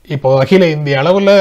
இப்போ 0.08 0.28
அகில 0.38 0.64
இந்திய 0.68 0.94
அளவில் 0.98 1.34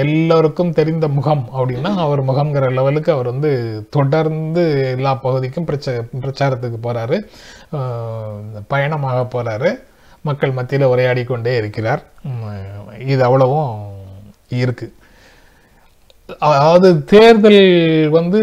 எல்லோருக்கும் 0.00 0.72
தெரிந்த 0.72 1.06
முகம் 1.08 1.42
அப்படின்னா 1.52 1.90
அவர் 1.96 2.20
முகம்ங்கிற 2.24 2.68
லெவலுக்கு 2.70 3.10
அவர் 3.12 3.28
வந்து 3.28 3.50
தொடர்ந்து 3.90 4.64
எல்லா 4.94 5.12
பகுதிக்கும் 5.16 5.68
பிரச்ச 5.68 5.94
பிரச்சாரத்துக்கு 6.20 6.78
போகிறாரு 6.78 7.18
பயணமாக 8.68 9.20
போகிறாரு 9.26 9.72
மக்கள் 10.24 10.52
மத்தியில் 10.52 10.90
உரையாடி 10.90 11.24
கொண்டே 11.24 11.52
இருக்கிறார் 11.56 12.02
இது 13.06 13.22
அவ்வளவும் 13.24 13.74
இருக்குது 14.58 14.94
அதாவது 16.40 16.88
தேர்தல் 17.04 17.62
வந்து 18.10 18.40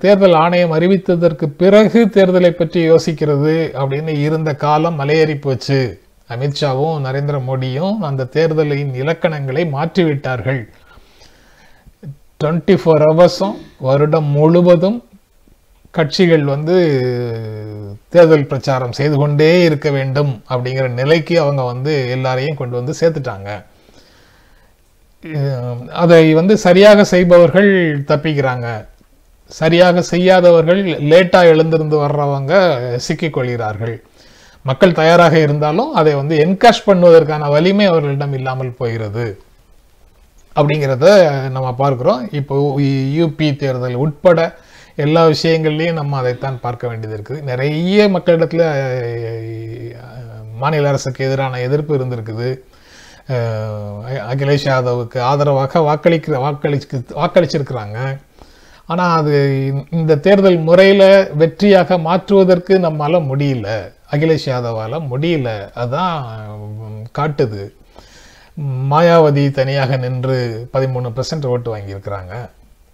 தேர்தல் 0.00 0.36
ஆணையம் 0.36 0.72
அறிவித்ததற்கு 0.72 1.46
பிறகு 1.56 2.00
தேர்தலை 2.08 2.52
பற்றி 2.52 2.80
யோசிக்கிறது 2.84 3.56
அப்படின்னு 3.72 4.12
இருந்த 4.20 4.50
காலம் 4.56 4.98
மலையேறி 5.00 5.36
போச்சு 5.38 5.80
அமித்ஷாவும் 6.34 7.02
நரேந்திர 7.06 7.38
மோடியும் 7.48 7.96
அந்த 8.08 8.28
தேர்தலின் 8.36 8.94
இலக்கணங்களை 9.02 9.64
மாற்றிவிட்டார்கள். 9.76 10.62
டுவெண்ட்டி 12.40 12.76
ஃபோர் 12.82 13.04
ஹவர்ஸும் 13.08 13.58
வருடம் 13.88 14.30
முழுவதும் 14.36 14.98
கட்சிகள் 15.96 16.44
வந்து 16.52 16.76
தேர்தல் 18.14 18.48
பிரச்சாரம் 18.50 18.96
செய்து 18.98 19.16
கொண்டே 19.20 19.50
இருக்க 19.66 19.88
வேண்டும் 19.98 20.32
அப்படிங்கிற 20.52 20.86
நிலைக்கு 21.00 21.34
அவங்க 21.42 21.62
வந்து 21.72 21.92
எல்லாரையும் 22.14 22.58
கொண்டு 22.60 22.74
வந்து 22.80 22.94
சேர்த்துட்டாங்க. 23.00 23.50
அதை 26.04 26.24
வந்து 26.40 26.54
சரியாக 26.64 27.04
செய்பவர்கள் 27.12 27.70
தப்பிக்கிறாங்க. 28.10 28.68
சரியாக 29.60 30.02
செய்யாதவர்கள் 30.10 30.82
லேட்டாக 31.10 31.52
எழுந்திருந்து 31.52 31.96
வர்றவங்க 32.02 32.52
சிக்கிக்கொள்கிறார்கள் 33.06 33.96
மக்கள் 34.64 34.92
தயாராக 34.92 35.38
இருந்தாலும் 35.38 35.92
அதை 35.92 36.14
வந்து 36.14 36.36
என்கேஷ் 36.38 36.88
பண்ணுவதற்கான 36.88 37.48
வலிமை 37.48 37.86
அவர்களிடம் 37.86 38.32
இல்லாமல் 38.32 38.72
போகிறது. 38.72 39.38
அப்படிங்கிறத 40.56 41.30
நம்ம 41.50 41.74
பார்க்குறோம். 41.78 42.34
இப்போ 42.34 42.78
யூபி 42.80 43.56
தேர்தல் 43.56 43.94
உட்பட 43.94 44.54
எல்லா 44.96 45.26
விஷயங்கள்லையும் 45.26 45.92
நம்ம 45.92 46.16
அதைத்தான் 46.16 46.60
பார்க்க 46.60 46.88
வேண்டியது 46.88 47.22
இருக்குது. 47.22 47.42
நிறைய 47.42 48.08
மக்களிடத்தில் 48.08 49.96
மாநில 50.58 50.88
அரசுக்கு 50.88 51.26
எதிரான 51.26 51.60
எதிர்ப்பு 51.60 51.96
இருந்திருக்குது. 51.96 52.58
அகிலேஷ் 54.08 54.64
யாதவுக்கு 54.64 55.18
ஆதரவாக 55.18 55.78
வாக்களிக்கிற 55.78 56.38
வாக்களிச்சு 56.38 57.04
வாக்களிச்சிருக்கிறாங்க. 57.14 58.20
ஆனால் 58.86 59.18
அது 59.18 59.72
இந்த- 59.90 60.16
தேர்தல் 60.16 60.58
முறையில் 60.58 61.28
வெற்றியாக 61.38 62.00
மாற்றுவதற்கு 62.00 62.78
நம்மளால் 62.78 63.26
முடியல. 63.34 63.92
அகிலேஷ் 64.14 64.48
யாதவால் 64.48 65.02
முடியல. 65.10 65.68
அதான் 65.76 66.22
காட்டுது. 67.18 67.70
மாயாவதி 68.90 69.50
தனியாக 69.50 69.96
நின்று 69.96 70.68
பதிமூணு 70.72 71.12
பர்சன்ட் 71.12 71.46
ஓட்டு 71.46 71.76
வாங்கியிருக்கிறாங்க. 71.76 72.48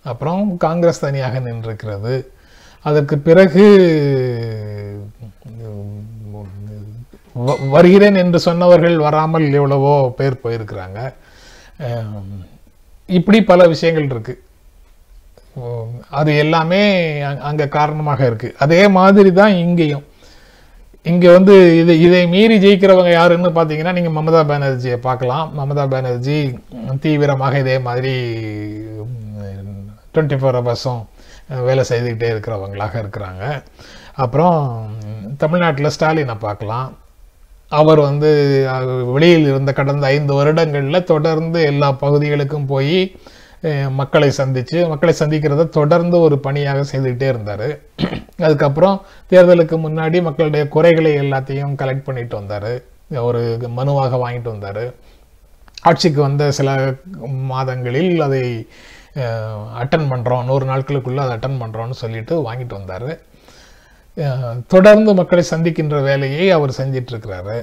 அப்புறம் 0.04 0.56
காங்கிரஸ் 0.56 1.00
தனியாக 1.00 1.40
நின்றிருக்கிறது. 1.40 2.26
அதற்கு 2.82 3.18
பிறகு 3.18 3.62
வ- 7.46 7.68
வருகிறேன் 7.68 8.14
என்று 8.14 8.38
சொன்னவர்கள் 8.38 8.98
வராமல் 8.98 9.52
எவ்வளவோ 9.52 10.14
பேர் 10.16 10.40
போயிருக்கிறாங்க. 10.44 11.12
இப்படி 13.06 13.42
பல 13.42 13.66
விஷயங்கள் 13.66 14.04
இருக்கு. 14.04 14.42
அது 16.10 16.36
எல்லாமே 16.36 17.20
அங்கே 17.20 17.68
காரணமாக 17.68 18.26
இருக்கு. 18.26 18.54
அதே 18.58 18.88
மாதிரி 18.88 19.32
தான் 19.32 19.52
இங்கேயும். 19.52 20.04
இங்கே 21.06 21.28
வந்து 21.36 21.54
இது 21.80 21.92
இதை 22.06 22.18
மீறி 22.32 22.56
ஜெயிக்கிறவங்க 22.64 23.10
யாருன்னு 23.12 23.50
பார்த்தீங்கன்னா 23.58 23.92
நீங்கள் 23.98 24.14
மமதா 24.16 24.40
பானர்ஜியை 24.50 24.98
பார்க்கலாம். 25.06 25.46
மமதா 25.58 25.84
பானர்ஜி 25.92 26.38
தீவிரமாக 27.04 27.60
இதே 27.62 27.76
மாதிரி 27.86 28.14
டுவெண்ட்டி 30.12 30.38
ஃபோர் 30.40 30.58
ஹவர்ஸும் 30.58 31.02
வேலை 31.68 31.82
செய்துக்கிட்டே 31.90 32.28
இருக்கிறவங்களாக 32.32 32.94
இருக்கிறாங்க. 33.02 33.44
அப்புறம் 34.24 34.58
தமிழ்நாட்டில் 35.42 35.94
ஸ்டாலினை 35.96 36.36
பார்க்கலாம். 36.46 36.88
அவர் 37.80 38.00
வந்து 38.08 38.30
வெளியில் 39.14 39.50
இருந்த 39.50 39.72
கடந்த 39.80 40.04
ஐந்து 40.14 40.32
வருடங்களில் 40.38 41.08
தொடர்ந்து 41.10 41.58
எல்லா 41.72 41.88
பகுதிகளுக்கும் 42.04 42.70
போய் 42.72 42.96
மக்களை 43.98 44.28
சந்தித்து 44.38 44.78
மக்களை 44.90 45.12
சந்திக்கிறத 45.18 45.64
தொடர்ந்து 45.78 46.16
ஒரு 46.26 46.36
பணியாக 46.46 46.84
செய்துக்கிட்டே 46.92 47.28
இருந்தார். 47.32 47.66
அதுக்கப்புறம் 48.46 48.96
தேர்தலுக்கு 49.30 49.76
முன்னாடி 49.86 50.18
மக்களுடைய 50.28 50.62
குறைகளை 50.74 51.12
எல்லாத்தையும் 51.22 51.74
கலெக்ட் 51.82 52.06
பண்ணிட்டு 52.08 52.34
வந்தார். 52.40 52.70
ஒரு 53.28 53.42
மனுவாக 53.78 54.18
வாங்கிட்டு 54.24 54.50
வந்தார். 54.54 54.84
ஆட்சிக்கு 55.88 56.20
வந்த 56.28 56.44
சில 56.58 56.70
மாதங்களில் 57.52 58.24
அதை 58.26 58.42
அட்டன் 59.82 60.08
பண்ணுறோம் 60.12 60.46
நூறு 60.48 60.64
நாட்களுக்குள்ளே 60.72 61.22
அதை 61.24 61.34
அட்டன் 61.36 61.60
பண்ணுறோம்னு 61.62 61.96
சொல்லிட்டு 62.02 62.34
வாங்கிட்டு 62.46 62.74
வந்தார். 62.78 63.10
தொடர்ந்து 64.74 65.10
மக்களை 65.20 65.44
சந்திக்கின்ற 65.52 65.98
வேலையை 66.08 66.46
அவர் 66.56 66.78
செஞ்சிட்ருக்கிறாரு 66.80 67.58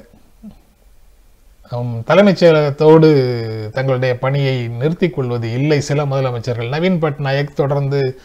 தலைமைச் 2.05 2.43
செயலகத்தோடு 2.43 3.69
தங்களுடைய 3.69 4.17
பணியை 4.17 4.67
நிறுத்திக் 4.67 5.13
கொள்வது 5.13 5.51
இல்லை. 5.51 5.81
சில 5.81 6.05
முதலமைச்சர்கள் 6.05 6.69
நவீன் 6.69 6.99
பட்நாயக் 6.99 7.55
தொடர்ந்து 7.55 8.19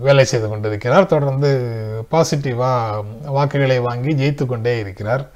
வேலை 0.00 0.24
செய்து 0.24 0.48
கொண்டிருக்கிறார். 0.48 1.06
தொடர்ந்து 1.06 1.74
பாசிட்டிவாக 2.10 3.04
வாக்குகளை 3.24 3.78
வாங்கி 3.78 4.14
ஜெயித்து 4.14 4.46
கொண்டே 4.46 4.78
இருக்கிறார். 4.78 5.30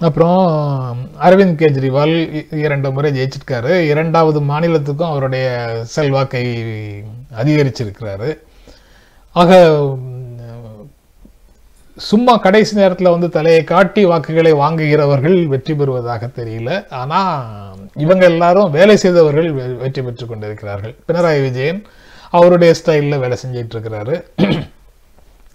அப்புறம் 0.00 0.96
அரவிந்த் 1.20 1.58
கெஜ்ரிவால் 1.58 2.46
இ- 2.50 2.54
இரண்டு 2.54 2.92
முறை 2.92 3.12
ஜெயிச்சிருக்காரு. 3.12 3.78
இரண்டாவது 3.78 4.40
மாநிலத்துக்கும் 4.40 5.06
அவருடைய 5.06 5.76
செல்வாக்கை 5.82 6.62
அதிகரிச்சிருக்கிறாரு. 7.36 8.38
ஆக 9.32 9.68
சும்மா 11.98 12.36
கடைசி 12.36 12.76
நேரத்தில் 12.76 13.08
வந்து 13.08 13.28
தலையை 13.28 13.64
காட்டி 13.64 14.04
வாக்குகளை 14.04 14.52
வாங்குகிறவர்கள் 14.52 15.46
வெற்றி 15.46 15.74
பெறுவதாக 15.74 16.26
தெரியல. 16.26 16.90
ஆனால் 16.90 17.76
இவங்க 17.94 18.24
எல்லாரும் 18.24 18.70
வேலை 18.70 18.96
செய்தவர்கள் 18.96 19.54
வெ- 19.54 19.76
வெற்றி 19.76 20.02
பெற்று 20.02 20.26
கொண்டிருக்கிறார்கள். 20.26 20.96
பினராயி 21.08 21.42
விஜயன் 21.42 21.84
அவருடைய 22.30 22.74
ஸ்டைலில் 22.84 23.18
வேலை 23.18 23.36
செஞ்சிட்டு 23.46 23.74
இருக்கிறாரு. 23.74 24.22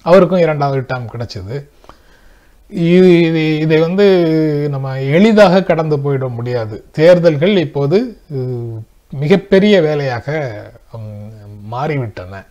அவருக்கும் 0.02 0.40
இரண்டாவது 0.40 0.86
டேம் 0.94 1.08
கிடைச்சிது. 1.18 1.70
இது 2.70 3.22
இது 3.22 3.58
இதை 3.58 3.80
வந்து 3.80 4.26
நம்ம 4.70 5.02
எளிதாக 5.02 5.64
கடந்து 5.64 5.98
போயிட 5.98 6.30
முடியாது. 6.30 6.84
தேர்தல்கள் 6.92 7.58
இப்போது 7.58 8.18
மிகப்பெரிய 9.12 9.82
வேலையாக 9.82 10.62
மாறிவிட்டன. 11.72 12.46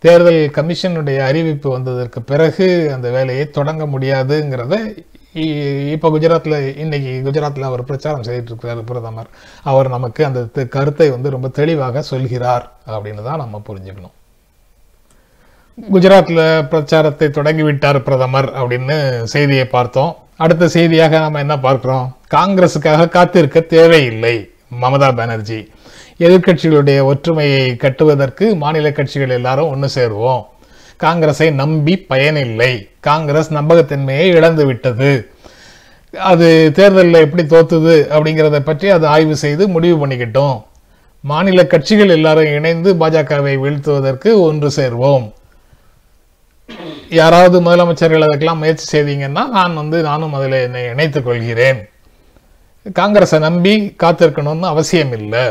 தேர்தல் 0.00 0.50
கமிஷனுடைய 0.54 1.18
அறிவிப்பு 1.18 1.70
வந்ததற்கு 1.70 2.22
பிறகு 2.22 2.92
அந்த 2.94 3.10
வேலையை 3.10 3.50
தொடங்க 3.50 3.86
முடியாதுங்கிறத 3.86 5.04
இ- 5.34 5.90
குஜராத்தில் 5.90 6.08
குஜராத்ல 6.08 6.76
இன்னைக்கு 6.76 7.22
குஜராத்தில் 7.24 7.60
அவர் 7.60 7.84
பிரச்சாரம் 7.84 8.22
செய்துட்டு 8.22 8.42
இருக்கிறார் 8.42 8.84
பிரதமர். 8.84 9.26
அவர் 9.62 9.88
நமக்கு 9.88 10.24
அந்த 10.24 10.64
கருத்தை 10.68 11.10
வந்து 11.10 11.30
ரொம்ப 11.30 11.48
தெளிவாக 11.48 12.02
சொல்கிறார் 12.02 12.72
அப்படின்னு 12.86 13.22
தான் 13.22 13.36
நம்ம 13.36 13.62
புரிஞ்சுக்கணும். 13.68 14.10
குஜராத்தில் 15.92 16.68
பிரச்சாரத்தை 16.68 17.28
தொடங்கிவிட்டார் 17.28 17.98
பிரதமர் 17.98 18.52
அப்படின்னு 18.52 19.22
செய்தியை 19.22 19.64
பார்த்தோம். 19.64 20.16
அடுத்த 20.36 20.68
செய்தியாக 20.68 21.18
நம்ம 21.18 21.38
என்ன 21.38 21.56
பார்க்குறோம்? 21.56 22.12
காங்கிரஸுக்காக 22.34 23.08
காத்திருக்க 23.08 23.60
தேவையில்லை. 23.60 24.50
மமதா 24.82 25.16
பானர்ஜி. 25.16 25.70
எதிர்க்கட்சிகளுடைய 26.24 27.00
ஒற்றுமையை 27.10 27.76
கட்டுவதற்கு 27.82 28.46
மாநில 28.62 28.88
கட்சிகள் 28.92 29.36
எல்லாரும் 29.38 29.70
ஒன்று 29.72 29.88
சேருவோம். 29.96 30.42
காங்கிரஸை 31.04 31.50
நம்பி 31.60 31.94
பயனில்லை. 32.10 32.72
காங்கிரஸ் 33.08 33.50
நம்பகத்தன்மையை 33.54 34.26
இழந்து 34.38 34.64
விட்டது. 34.70 35.10
அது 36.30 36.48
தேர்தலில் 36.76 37.24
எப்படி 37.24 37.42
தோத்துது 37.42 37.94
அப்படிங்கிறத 38.14 38.58
பற்றி 38.60 38.88
அது 38.88 39.06
ஆய்வு 39.06 39.36
செய்து 39.36 39.68
முடிவு 39.68 39.96
பண்ணிக்கிட்டோம். 40.00 40.56
மாநில 41.24 41.64
கட்சிகள் 41.66 42.14
எல்லாரும் 42.16 42.52
இணைந்து 42.56 42.94
பாஜகவை 42.94 43.54
வீழ்த்துவதற்கு 43.64 44.30
ஒன்று 44.48 44.70
சேர்வோம். 44.76 45.24
யாராவது 47.20 47.56
முதலமைச்சர்கள் 47.62 48.26
அதுக்கெல்லாம் 48.26 48.62
முயற்சி 48.62 48.86
செய்தீங்கன்னா 48.92 49.44
நான் 49.56 49.74
வந்து 49.74 50.02
நானும் 50.02 50.32
அதில் 50.32 50.58
என்னை 50.66 50.84
இணைத்துக் 50.84 51.24
கொள்கிறேன். 51.24 51.80
காங்கிரஸை 52.92 53.38
நம்பி 53.38 53.74
காத்திருக்கணும்னு 54.02 54.70
அவசியம் 54.74 55.12
இல்லை 55.12 55.46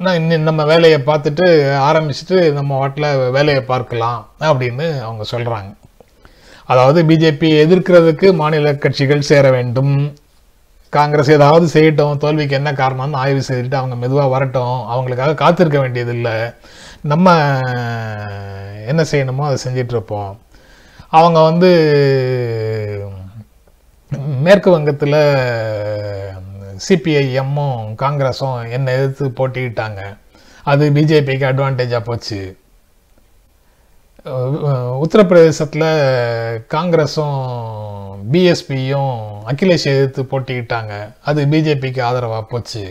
இன்னும் 0.00 0.46
நம்ம 0.48 0.62
வேலையை 0.70 0.98
பார்த்துட்டு 1.06 1.46
ஆரம்பிச்சுட்டு 1.88 2.38
நம்ம 2.56 2.70
வாட்டில் 2.80 3.30
வேலையை 3.36 3.62
பார்க்கலாம் 3.70 4.20
அப்படின்னு 4.48 4.86
அவங்க 5.06 5.24
சொல்கிறாங்க 5.30 5.70
அதாவது 6.72 7.00
பிஜேபி 7.10 7.48
எதிர்க்கிறதுக்கு 7.62 8.28
மாநில 8.40 8.72
கட்சிகள் 8.74 9.28
சேர 9.30 9.44
வேண்டும். 9.56 9.94
காங்கிரஸ் 10.92 11.30
ஏதாவது 11.36 11.66
செய்யட்டும் 11.74 12.20
தோல்விக்கு 12.24 12.58
என்ன 12.58 12.70
காரணம்னு 12.72 13.20
ஆய்வு 13.22 13.42
செய்துட்டு 13.48 13.78
அவங்க 13.80 13.96
மெதுவாக 14.02 14.32
வரட்டும். 14.34 14.76
அவங்களுக்காக 14.94 15.34
காத்திருக்க 15.42 15.78
வேண்டியதில்லை. 15.84 16.36
நம்ம 17.12 17.36
என்ன 18.92 19.02
செய்யணுமோ 19.12 19.46
அதை 19.48 19.58
செஞ்சிட்ருப்போம். 19.66 20.32
அவங்க 21.18 21.38
வந்து 21.50 21.70
மேற்கு 24.46 24.70
வங்கத்தில் 24.70 25.18
சிபிஐஎம்மும் 26.88 27.80
காங்கிரஸும் 28.02 28.70
என்னை 28.70 28.94
எதிர்த்து 28.94 29.26
போட்டிக்கிட்டாங்க 29.38 30.02
அது 30.62 30.90
பிஜேபிக்கு 30.90 31.44
அட்வான்டேஜாக 31.50 32.00
போச்சு. 32.04 32.58
உத்தரப்பிரதேசத்தில் 35.04 35.88
காங்கிரஸும் 36.74 37.40
பிஎஸ்பியும் 38.32 39.16
அகிலேஷ் 39.50 39.86
எதிர்த்து 39.92 40.22
போட்டிக்கிட்டாங்க 40.22 40.94
அது 41.24 41.44
பிஜேபிக்கு 41.44 42.00
ஆதரவாக 42.02 42.44
போச்சு. 42.52 42.84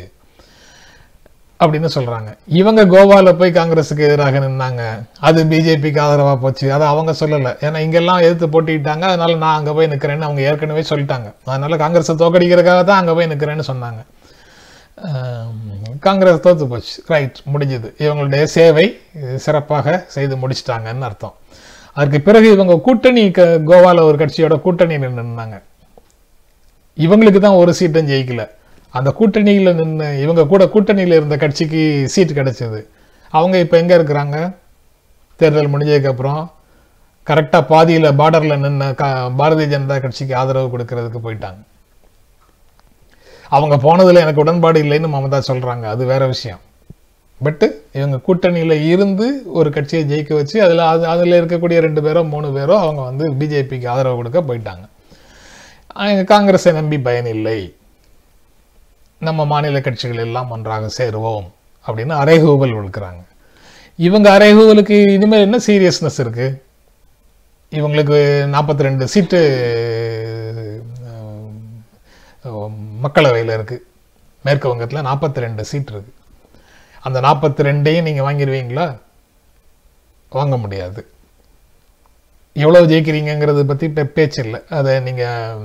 அப்படின்னு 1.64 1.90
சொல்கிறாங்க 1.96 2.30
இவங்க 2.60 2.82
கோவாவில் 2.94 3.38
போய் 3.40 3.52
காங்கிரஸுக்கு 3.58 4.06
எதிராக 4.08 4.40
நின்னாங்க. 4.46 4.84
அது 5.28 5.40
பிஜேபிக்கு 5.52 6.00
ஆதரவாக 6.06 6.38
போச்சு. 6.44 6.66
அதை 6.76 6.86
அவங்க 6.94 7.12
சொல்லலை. 7.22 7.52
ஏன்னா 7.66 7.80
இங்கெல்லாம் 7.86 8.24
எதிர்த்து 8.26 8.48
போட்டிக்கிட்டாங்க 8.56 9.06
அதனால 9.12 9.38
நான் 9.44 9.58
அங்கே 9.60 9.74
போய் 9.78 9.90
நிற்கிறேன்னு 9.94 10.28
அவங்க 10.28 10.42
ஏற்கனவே 10.50 10.84
சொல்லிட்டாங்க. 10.92 11.30
அதனால் 11.52 11.82
காங்கிரஸை 11.84 12.16
தோக்கடிக்கிறதுக்காக 12.24 12.84
தான் 12.90 13.02
அங்கே 13.02 13.16
போய் 13.20 13.32
நிற்கிறேன்னு 13.34 13.68
சொன்னாங்க. 13.72 14.02
காங்கிரஸ் 16.08 16.44
தோற்று 16.44 16.66
போச்சு. 16.74 16.94
ரைட் 17.14 17.40
முடிஞ்சது. 17.54 17.88
இவங்களுடைய 18.04 18.44
சேவை 18.58 18.86
சிறப்பாக 19.46 19.96
செய்து 20.16 20.36
முடிச்சிட்டாங்கன்னு 20.44 21.08
அர்த்தம். 21.10 21.36
அதுக்கு 22.00 22.20
பிறகு 22.28 22.48
இவங்க 22.56 22.74
கூட்டணி 22.86 23.24
க 23.38 23.42
கோவாவில் 23.70 24.08
ஒரு 24.10 24.18
கட்சியோட 24.22 24.56
கூட்டணி 24.68 24.96
நின்றுனாங்க 25.04 25.58
இவங்களுக்கு 27.06 27.40
தான் 27.46 27.60
ஒரு 27.62 27.72
சீட்டும் 27.80 28.10
ஜெயிக்கலை. 28.12 28.46
அந்த 28.98 29.10
கூட்டணியில் 29.20 29.78
நின்று 29.80 30.10
இவங்க 30.24 30.44
கூட 30.52 30.64
கூட்டணியில் 30.74 31.18
இருந்த 31.20 31.36
கட்சிக்கு 31.44 31.82
சீட் 32.14 32.38
கிடச்சிது. 32.40 32.80
அவங்க 33.38 33.56
இப்போ 33.64 33.76
எங்கே 33.82 33.96
இருக்கிறாங்க? 34.00 34.38
தேர்தல் 35.40 35.72
முடிஞ்சதுக்கப்புறம் 35.74 36.42
கரெக்டாக 37.28 37.64
பாதியில் 37.72 38.10
பார்டரில் 38.20 38.62
நின்று 38.66 38.88
க 39.00 39.06
பாரதிய 39.40 39.68
ஜனதா 39.74 39.96
கட்சிக்கு 40.04 40.34
ஆதரவு 40.42 40.68
கொடுக்கறதுக்கு 40.74 41.20
போயிட்டாங்க. 41.26 41.62
அவங்க 43.56 43.76
போனதில் 43.86 44.24
எனக்கு 44.24 44.44
உடன்பாடு 44.44 44.80
இல்லைன்னு 44.86 45.10
மமதா 45.16 45.40
சொல்கிறாங்க 45.50 45.86
அது 45.94 46.04
வேற 46.12 46.24
விஷயம். 46.34 46.62
பட்டு 47.46 47.68
இவங்க 48.00 48.18
கூட்டணியில் 48.28 48.76
இருந்து 48.92 49.26
ஒரு 49.60 49.70
கட்சியை 49.76 50.04
ஜெயிக்க 50.12 50.32
வச்சு 50.40 50.58
அதில் 50.66 50.82
அது 50.92 51.04
அதில் 51.14 51.38
இருக்கக்கூடிய 51.40 51.80
ரெண்டு 51.86 52.02
பேரோ 52.06 52.22
மூணு 52.34 52.48
பேரோ 52.58 52.76
அவங்க 52.84 53.02
வந்து 53.10 53.26
பிஜேபிக்கு 53.40 53.88
ஆதரவு 53.94 54.20
கொடுக்க 54.20 54.42
போயிட்டாங்க. 54.50 54.86
காங்கிரஸை 56.32 56.72
நம்பி 56.78 56.98
பயன் 57.08 57.30
இல்லை 57.38 57.60
நம்ம 59.28 59.46
மாநில 59.52 59.80
கட்சிகள் 59.86 60.24
எல்லாம் 60.26 60.52
ஒன்றாக 60.56 60.90
சேருவோம் 60.98 61.48
அப்படின்னு 61.88 62.14
அரைகூவல் 62.22 62.76
விழுக்கிறாங்க. 62.78 63.22
இவங்க 64.08 64.28
அரைகூவலுக்கு 64.38 64.98
இனிமேல் 65.16 65.46
என்ன 65.48 65.58
சீரியஸ்னஸ் 65.68 66.20
இருக்குது 66.24 66.60
இவங்களுக்கு 67.72 68.18
நாற்பத்தி 68.56 68.88
ரெண்டு 68.88 69.06
சீட்டு 69.14 69.40
மக்களவையில் 73.06 73.56
இருக்குது 73.58 73.84
மேற்கு 74.46 74.72
வங்கத்தில் 74.72 75.08
நாற்பத்தி 75.10 75.44
ரெண்டு 75.46 75.64
சீட் 75.72 75.92
இருக்குது 75.94 76.18
அந்த 77.08 77.18
நாற்பத்தி 77.28 77.66
ரெண்டையும் 77.68 78.08
நீங்கள் 78.08 78.28
வாங்கிடுவீங்களா 78.28 78.86
வாங்க 80.38 80.56
முடியாது. 80.64 81.02
எவ்வளோ 82.56 82.82
ஜெயிக்கிறீங்கிறத 82.92 83.64
பற்றி 83.72 83.88
பேச்சு 84.18 84.40
இல்லை. 84.44 84.60
அதை 84.78 84.94
நீங்கள் 85.08 85.58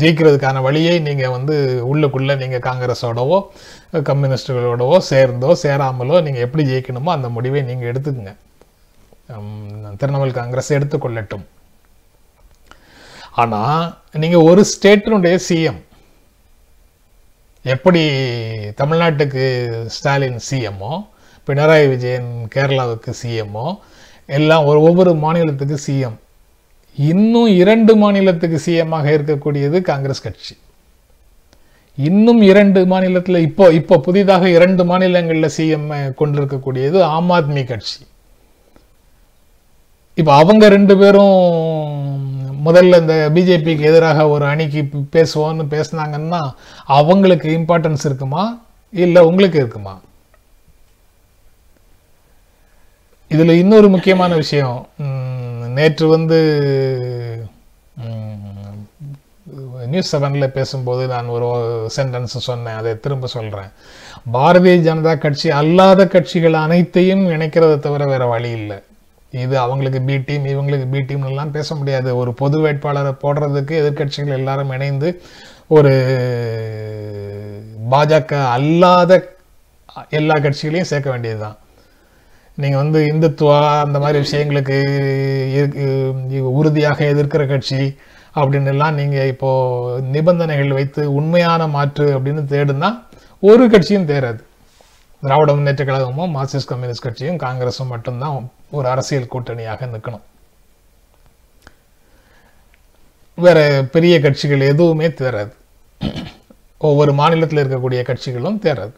ஜெயிக்கிறதுக்கான 0.00 0.60
வழியை 0.66 0.94
நீங்கள் 1.06 1.34
வந்து 1.36 1.54
உள்ளுக்குள்ளே 1.90 2.34
நீங்கள் 2.42 2.64
காங்கிரஸோடவோ 2.68 3.38
கம்யூனிஸ்டுகளோடவோ 4.08 4.96
சேர்ந்தோ 5.10 5.50
சேராமலோ 5.62 6.18
நீங்கள் 6.26 6.44
எப்படி 6.46 6.64
ஜெயிக்கணுமோ 6.70 7.10
அந்த 7.16 7.28
முடிவை 7.36 7.62
நீங்கள் 7.70 7.90
எடுத்துக்கங்க. 7.92 8.32
திரிணாமுல் 10.00 10.38
காங்கிரஸ் 10.38 10.74
எடுத்துக்கொள்ளட்டும். 10.78 11.44
ஆனால் 13.42 13.84
நீங்கள் 14.22 14.46
ஒரு 14.50 14.62
ஸ்டேட்டினுடைய 14.72 15.36
சிஎம் 15.48 15.80
எப்படி 17.74 18.02
தமிழ்நாட்டுக்கு 18.80 19.44
ஸ்டாலின் 19.96 20.40
சிஎம்மோ 20.48 20.92
பினராயி 21.48 21.86
விஜயன் 21.92 22.32
கேரளாவுக்கு 22.54 23.12
சிஎம்மோ 23.22 23.66
எல்லாம் 24.38 24.66
ஒரு 24.70 24.80
ஒவ்வொரு 24.88 25.12
மாநிலத்துக்கு 25.24 25.76
சிஎம் 25.86 26.18
இன்னும் 26.96 27.50
இரண்டு 27.62 27.92
மாநிலத்துக்கு 27.96 28.58
சிஎம்மாக 28.66 29.06
இருக்கக்கூடியது 29.16 29.80
காங்கிரஸ் 29.90 30.24
கட்சி. 30.26 30.54
இன்னும் 31.98 32.40
இரண்டு 32.50 32.80
மாநிலத்தில் 32.86 33.44
இப்போ 33.46 33.64
இப்போ 33.78 33.94
புதிதாக 34.06 34.44
இரண்டு 34.48 34.82
மாநிலங்களில் 34.90 35.54
சிஎம் 35.56 35.88
கொண்டிருக்கக்கூடியது 36.20 36.98
ஆம் 37.16 37.30
ஆத்மி 37.30 37.62
கட்சி. 37.70 38.00
இப்போ 40.20 40.32
அவங்க 40.42 40.64
ரெண்டு 40.68 40.94
பேரும் 41.00 41.36
முதல்ல 42.66 42.98
இந்த 43.02 43.14
பிஜேபிக்கு 43.34 43.88
எதிராக 43.90 44.28
ஒரு 44.28 44.44
அணிக்கு 44.52 44.80
பேசுவோம்னு 45.16 45.64
பேசினாங்கன்னா 45.74 46.42
அவங்களுக்கு 46.98 47.48
இம்பார்ட்டன்ஸ் 47.58 48.06
இருக்குமா? 48.08 48.44
இல்லை 48.92 49.22
உங்களுக்கு 49.22 49.58
இருக்குமா? 49.58 49.94
இதில் 53.30 53.60
இன்னொரு 53.62 53.88
முக்கியமான 53.88 54.32
விஷயம் 54.34 54.78
நேற்று 55.78 56.06
வந்து 56.14 56.38
நியூஸ் 59.92 60.10
செவனில் 60.14 60.54
பேசும்போது 60.56 61.02
நான் 61.12 61.32
ஒரு 61.36 61.48
சென்டென்ஸ் 61.96 62.34
சொன்னேன் 62.48 62.78
அதை 62.80 62.90
திரும்ப 63.04 63.26
சொல்கிறேன் 63.36 63.70
பாரதிய 64.34 64.74
ஜனதா 64.86 65.12
கட்சி 65.24 65.48
அல்லாத 65.60 66.06
கட்சிகள் 66.14 66.56
அனைத்தையும் 66.64 67.24
இணைக்கிறத 67.34 67.74
தவிர 67.86 68.02
வேறு 68.12 68.26
வழி 68.32 68.50
இல்லை. 68.60 68.78
இது 69.44 69.54
அவங்களுக்கு 69.64 70.00
பி 70.08 70.16
டீம் 70.28 70.46
இவங்களுக்கு 70.52 70.86
பி 70.94 71.00
டீம்லாம் 71.08 71.54
பேச 71.56 71.74
முடியாது. 71.80 72.10
ஒரு 72.20 72.32
பொது 72.40 72.58
வேட்பாளரை 72.64 73.12
போடுறதுக்கு 73.24 73.74
எதிர்கட்சிகள் 73.82 74.38
எல்லாரும் 74.40 74.72
இணைந்து 74.76 75.10
ஒரு 75.76 75.92
பாஜக 77.92 78.32
அல்லாத 78.56 79.12
எல்லா 80.18 80.36
கட்சிகளையும் 80.44 80.90
சேர்க்க 80.90 81.08
வேண்டியதுதான். 81.14 81.56
நீங்கள் 82.56 82.82
வந்து 82.82 83.00
இந்துத்துவா 83.12 83.80
அந்த 83.80 83.98
மாதிரி 83.98 84.18
விஷயங்களுக்கு 84.24 84.76
உறுதியாக 86.40 87.04
எதிர்க்கிற 87.04 87.48
கட்சி 87.48 87.96
அப்படின்னு 88.34 88.66
எல்லாம் 88.66 88.94
நீங்க 88.94 89.26
இப்போ 89.26 89.50
நிபந்தனைகள் 90.00 90.72
வைத்து 90.72 91.14
உண்மையான 91.14 91.66
மாற்று 91.66 92.18
அப்படின்னு 92.18 92.42
தேடுனா 92.52 92.90
ஒரு 93.40 93.70
கட்சியும் 93.70 94.08
தேராது 94.08 94.42
திராவிட 95.20 95.54
முன்னேற்ற 95.54 95.84
கழகமும் 95.84 96.34
மார்க்சிஸ்ட் 96.36 96.70
கம்யூனிஸ்ட் 96.72 97.02
கட்சியும் 97.02 97.36
காங்கிரஸும் 97.36 97.92
மட்டும்தான் 97.94 98.50
ஒரு 98.70 98.88
அரசியல் 98.88 99.32
கூட்டணியாக 99.32 99.88
நிற்கணும். 99.94 100.24
வேற 103.34 103.58
பெரிய 103.92 104.20
கட்சிகள் 104.20 104.60
எதுவுமே 104.60 105.06
தேராது 105.06 105.52
ஒவ்வொரு 106.78 107.12
மாநிலத்தில் 107.12 107.62
இருக்கக்கூடிய 107.64 108.00
கட்சிகளும் 108.10 108.62
தேராது 108.64 108.96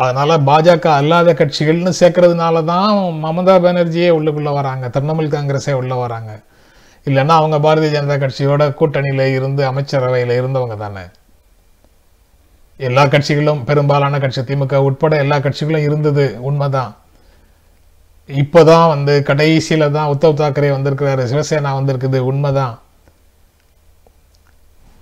அதனால் 0.00 0.42
பாஜக 0.48 0.86
அல்லாத 1.00 1.32
கட்சிகள்னு 1.40 1.92
சேர்க்கறதுனால 2.00 2.62
தான் 2.70 2.94
மமதா 3.24 3.54
பானர்ஜியே 3.64 4.08
உள்ளுக்குள்ளே 4.16 4.52
வராங்க 4.60 4.86
திரிணாமுல் 4.94 5.34
காங்கிரஸே 5.34 5.74
உள்ளே 5.80 5.96
வராங்க. 6.04 6.32
இல்லைன்னா 7.06 7.34
அவங்க 7.40 7.56
பாரதிய 7.66 7.90
ஜனதா 7.94 8.16
கட்சியோட 8.22 8.64
கூட்டணியில் 8.80 9.26
இருந்து 9.38 9.62
அமைச்சரவையில் 9.70 10.38
இருந்தவங்க 10.40 10.76
தானே. 10.84 11.04
எல்லா 12.80 13.02
கட்சிகளும் 13.12 13.60
பெரும்பாலான 13.68 14.18
கட்சி 14.22 14.42
திமுக 14.48 14.78
உட்பட 14.88 15.14
எல்லா 15.24 15.36
கட்சிகளும் 15.44 15.86
இருந்தது 15.88 16.24
உண்மைதான். 16.48 16.92
இப்போதான் 18.28 18.88
வந்து 18.94 19.14
கடைசியில் 19.28 19.92
தான் 19.96 20.10
உத்தவ் 20.14 20.40
தாக்கரே 20.40 20.70
வந்திருக்கிறாரு 20.76 21.24
சிவசேனா 21.32 21.72
வந்திருக்குது 21.78 22.18
உண்மைதான். 22.30 22.74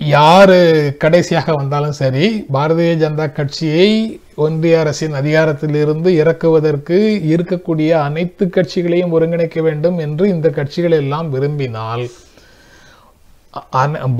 யார் 0.00 0.58
கடைசியாக 1.02 1.54
வந்தாலும் 1.60 1.98
சரி 2.02 2.26
பாரதிய 2.54 2.94
ஜனதா 3.02 3.26
கட்சியை 3.38 3.88
ஒன்றிய 4.36 4.74
அரசின் 4.82 5.14
அதிகாரத்திலிருந்து 5.20 6.10
இறக்குவதற்கு 6.20 6.98
இருக்கக்கூடிய 7.32 7.90
அனைத்து 8.06 8.44
கட்சிகளையும் 8.46 9.14
ஒருங்கிணைக்க 9.16 9.60
வேண்டும் 9.66 9.98
என்று 10.04 10.24
இந்த 10.34 10.48
கட்சிகள் 10.58 10.96
எல்லாம் 11.00 11.28
விரும்பினால் 11.34 12.04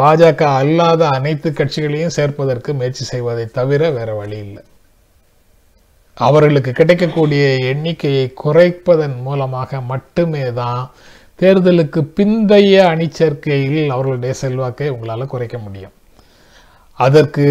பாஜக 0.01 0.43
அல்லாத 0.61 1.03
அனைத்து 1.19 1.51
கட்சிகளையும் 1.51 2.15
சேர்ப்பதற்கு 2.17 2.71
முயற்சி 2.79 3.05
செய்வதை 3.13 3.47
தவிர 3.59 3.91
வேற 3.97 4.11
வழி 4.19 4.39
இல்லை. 4.47 4.63
அவர்களுக்கு 6.17 6.73
கிடைக்கக்கூடிய 6.81 7.45
எண்ணிக்கையை 7.73 8.27
குறைப்பதன் 8.43 9.17
மூலமாக 9.27 9.81
மட்டுமே 9.93 10.45
தான் 10.61 10.83
தேர்தலுக்கு 11.41 12.01
பிந்தைய 12.17 12.75
அணிச்சேர்க்கையில் 12.93 13.93
அவர்களுடைய 13.95 14.35
செல்வாக்கை 14.43 14.89
உங்களால் 14.95 15.33
குறைக்க 15.35 15.59
முடியும். 15.59 15.95
அதற்கு 16.99 17.47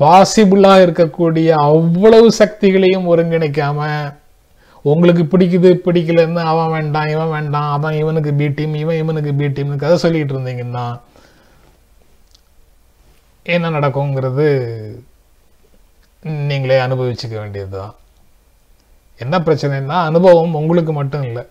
பாசிபிளாக 0.00 0.84
இருக்கக்கூடிய 0.84 1.48
அவ்வளவு 1.68 2.28
சக்திகளையும் 2.40 3.08
ஒருங்கிணைக்காம 3.12 3.88
உங்களுக்கு 4.84 5.24
பிடிக்குது 5.32 5.70
பிடிக்கலன்னு 5.84 6.42
அவன் 6.52 6.72
வேண்டாம் 6.76 7.10
இவன் 7.14 7.32
வேண்டாம் 7.36 7.68
அவன் 7.72 7.98
இவனுக்கு 8.02 8.30
பி 8.40 8.46
டீம் 8.48 8.74
இவன் 8.74 9.00
இவனுக்கு 9.02 9.32
பி 9.40 9.46
டீம்னு 9.56 9.82
கதை 9.82 9.96
சொல்லிட்டு 10.04 10.34
இருந்தீங்கன்னா 10.36 10.86
என்ன 13.46 13.70
நடக்குங்கிறது 13.76 14.46
நீங்களே 16.48 16.76
அனுபவிச்சுக்க 16.86 17.34
வேண்டியதுதான். 17.38 17.94
என்ன 19.20 19.38
பிரச்சனைன்னா 19.46 19.96
அனுபவம் 20.08 20.58
உங்களுக்கு 20.60 20.92
மட்டும் 20.92 21.24
இல்லை 21.28 21.42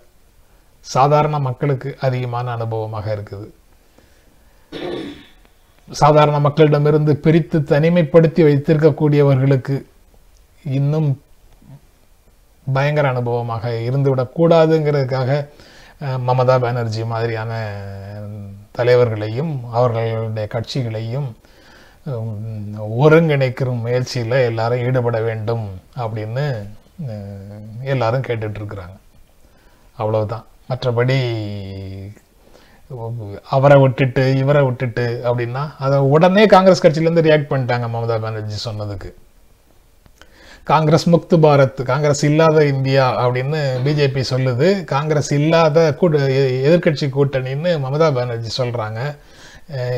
சாதாரண 0.86 1.36
மக்களுக்கு 1.48 1.90
அதிகமான 2.06 2.46
அனுபவமாக 2.58 3.08
இருக்குது. 3.16 3.48
சாதாரண 5.92 6.40
மக்களிடமிருந்து 6.40 7.14
பிரித்து 7.14 7.60
தனிமைப்படுத்தி 7.60 8.42
வைத்திருக்கக்கூடியவர்களுக்கு 8.44 9.76
இன்னும் 10.64 11.10
பயங்கர 12.68 13.12
அனுபவமாக 13.12 13.66
இருந்துவிடக்கூடாதுங்கிறதுக்காக 13.88 15.32
மமதா 16.28 16.56
பானர்ஜி 16.58 17.04
மாதிரியான 17.04 17.52
தலைவர்களையும் 18.72 19.54
அவர்களுடைய 19.70 20.48
கட்சிகளையும் 20.48 21.30
ஒருங்கிணைக்கிற 23.00 23.72
முயற்சியில் 23.82 24.32
எல்லாரும் 24.32 24.84
ஈடுபட 24.88 25.20
வேண்டும் 25.22 25.66
அப்படின்னு 25.98 26.46
எல்லாரும் 27.84 28.22
கேட்டுட்ருக்குறாங்க 28.22 28.98
அவ்வளவுதான். 29.98 30.46
மற்றபடி 30.70 31.18
அவரை 33.50 33.82
விட்டுட்டு 33.82 34.38
இவரை 34.38 34.64
விட்டுட்டு 34.64 35.22
அப்படின்னா 35.24 35.72
அதை 35.80 36.00
உடனே 36.00 36.46
காங்கிரஸ் 36.46 36.86
கட்சியிலேருந்து 36.86 37.26
ரியாக்ட் 37.28 37.52
பண்ணிட்டாங்க 37.52 37.88
மமதா 37.88 38.22
பானர்ஜி 38.22 38.70
சொன்னதுக்கு. 38.70 39.14
காங்கிரஸ் 40.64 41.10
முக்து 41.10 41.38
பாரத் 41.42 41.84
காங்கிரஸ் 41.84 42.24
இல்லாத 42.24 42.66
இந்தியா 42.66 43.28
அப்படின்னு 43.28 43.74
பிஜேபி 43.86 44.24
சொல்லுது. 44.30 44.84
காங்கிரஸ் 44.84 45.32
இல்லாத 45.32 45.94
கூட்ட 45.94 46.18
எ- 46.18 46.68
எதிர்க்கட்சி 46.68 47.10
கூட்டணின்னு 47.10 47.80
மமதா 47.80 48.14
பானர்ஜி 48.14 48.64
சொல்கிறாங்க 48.64 49.18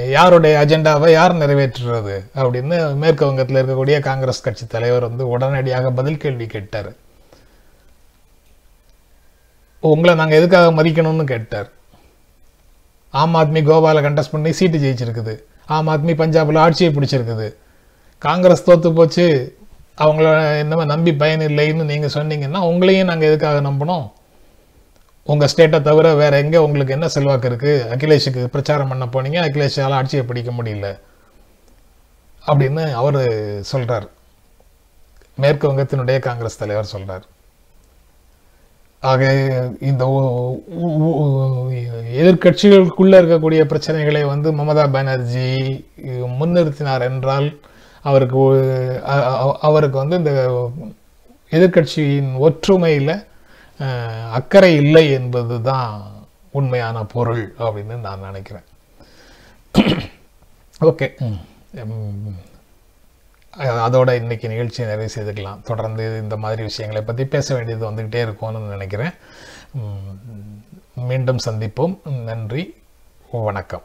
யாருடைய 0.10 0.66
அஜெண்டாவை 0.66 1.12
யார் 1.12 1.34
நிறைவேற்றுறது 1.34 2.26
அப்படின்னு 2.36 2.96
மேற்கு 2.96 3.26
வங்கத்தில் 3.26 3.56
இருக்கக்கூடிய 3.56 4.00
காங்கிரஸ் 4.00 4.42
கட்சி 4.42 4.68
தலைவர் 4.68 5.02
வந்து 5.02 5.28
உடனடியாக 5.28 5.92
பதில் 5.92 6.18
கேள்வி 6.18 6.46
கேட்டார். 6.46 6.94
உங்களை 9.80 10.16
நாங்கள் 10.16 10.38
எதுக்காக 10.38 10.84
மதிக்கணும்னு 10.84 11.24
கேட்டார்? 11.24 11.72
ஆம் 13.22 13.36
ஆத்மி 13.42 13.62
கோவாவில் 13.70 14.06
கண்டஸ்ட் 14.06 14.34
பண்ணி 14.36 14.52
சீட்டு 14.60 14.78
ஜெயிச்சிருக்குது. 14.84 15.34
ஆம் 15.76 15.90
ஆத்மி 15.94 16.14
பஞ்சாபில் 16.22 16.64
ஆட்சியை 16.66 16.90
பிடிச்சிருக்குது. 16.96 17.48
காங்கிரஸ் 18.26 18.66
தோத்து 18.68 18.90
போச்சு. 18.98 19.28
அவங்கள 20.04 20.28
என்னமோ 20.62 20.84
நம்பி 20.92 21.12
பயன் 21.22 21.44
இல்லைன்னு 21.48 21.84
நீங்கள் 21.92 22.14
சொன்னீங்கன்னா 22.18 22.62
உங்களையும் 22.70 23.10
நாங்கள் 23.12 23.30
எதுக்காக 23.30 23.60
நம்பணும்? 23.70 24.06
உங்கள் 25.32 25.52
ஸ்டேட்டை 25.52 25.80
தவிர 25.88 26.08
வேறு 26.22 26.40
எங்கே 26.44 26.60
உங்களுக்கு 26.68 26.96
என்ன 26.96 27.08
செல்வாக்கு 27.16 27.50
இருக்குது 27.50 27.84
அகிலேஷுக்கு 27.96 28.42
பிரச்சாரம் 28.56 28.92
பண்ண 28.92 29.06
போனீங்க 29.14 29.40
அகிலேஷால் 29.48 29.98
ஆட்சியை 30.00 30.24
பிடிக்க 30.30 30.52
முடியல. 30.52 30.88
அப்படின்னு 32.52 32.86
அவர் 33.02 33.20
சொல்கிறார் 33.72 34.08
மேற்கு 35.44 35.66
வங்கத்தினுடைய 35.70 36.18
காங்கிரஸ் 36.30 36.62
தலைவர் 36.64 36.92
சொல்கிறார் 36.94 37.24
ஆக 39.04 39.22
இந்த 39.80 40.04
எதிர்க்கட்சிகளுக்குள்ள 42.22 43.14
இருக்கக்கூடிய 43.22 43.62
பிரச்சனைகளை 43.64 44.22
வந்து 44.26 44.52
மமதா 44.52 44.86
பானர்ஜி 44.92 45.50
முன்னிறுத்தினார் 46.40 47.02
என்றால் 47.02 47.48
அவருக்கு 48.06 48.44
அவருக்கு 49.62 49.98
வந்து 49.98 50.18
இந்த 50.18 50.34
எதிர்க்கட்சியின் 51.52 52.32
ஒற்றுமையில 52.40 53.12
அக்கறை 54.32 54.74
இல்லை 54.76 55.06
என்பது 55.12 55.58
தான் 55.62 55.92
உண்மையான 56.52 56.98
பொருள் 57.06 57.44
அப்படின்னு 57.60 57.96
நான் 58.00 58.20
நினைக்கிறேன். 58.20 58.68
ஓகே 60.82 61.08
அதோட 63.58 64.14
இன்னைக்கு 64.14 64.50
நிகழ்ச்சியை 64.50 64.90
நிறைவு 64.90 65.12
செய்துக்கலாம். 65.16 65.62
தொடர்ந்து 65.62 66.20
இந்த 66.22 66.38
மாதிரி 66.38 66.62
விஷயங்களை 66.62 67.06
பற்றி 67.06 67.26
பேச 67.26 67.56
வேண்டியது 67.56 67.92
வந்துக்கிட்டே 67.92 68.16
இருக்கும்னு 68.16 68.60
நினைக்கிறேன். 68.60 69.12
மீண்டும் 70.96 71.40
சந்திப்போம். 71.46 72.08
நன்றி. 72.24 72.76
வணக்கம். 73.32 73.84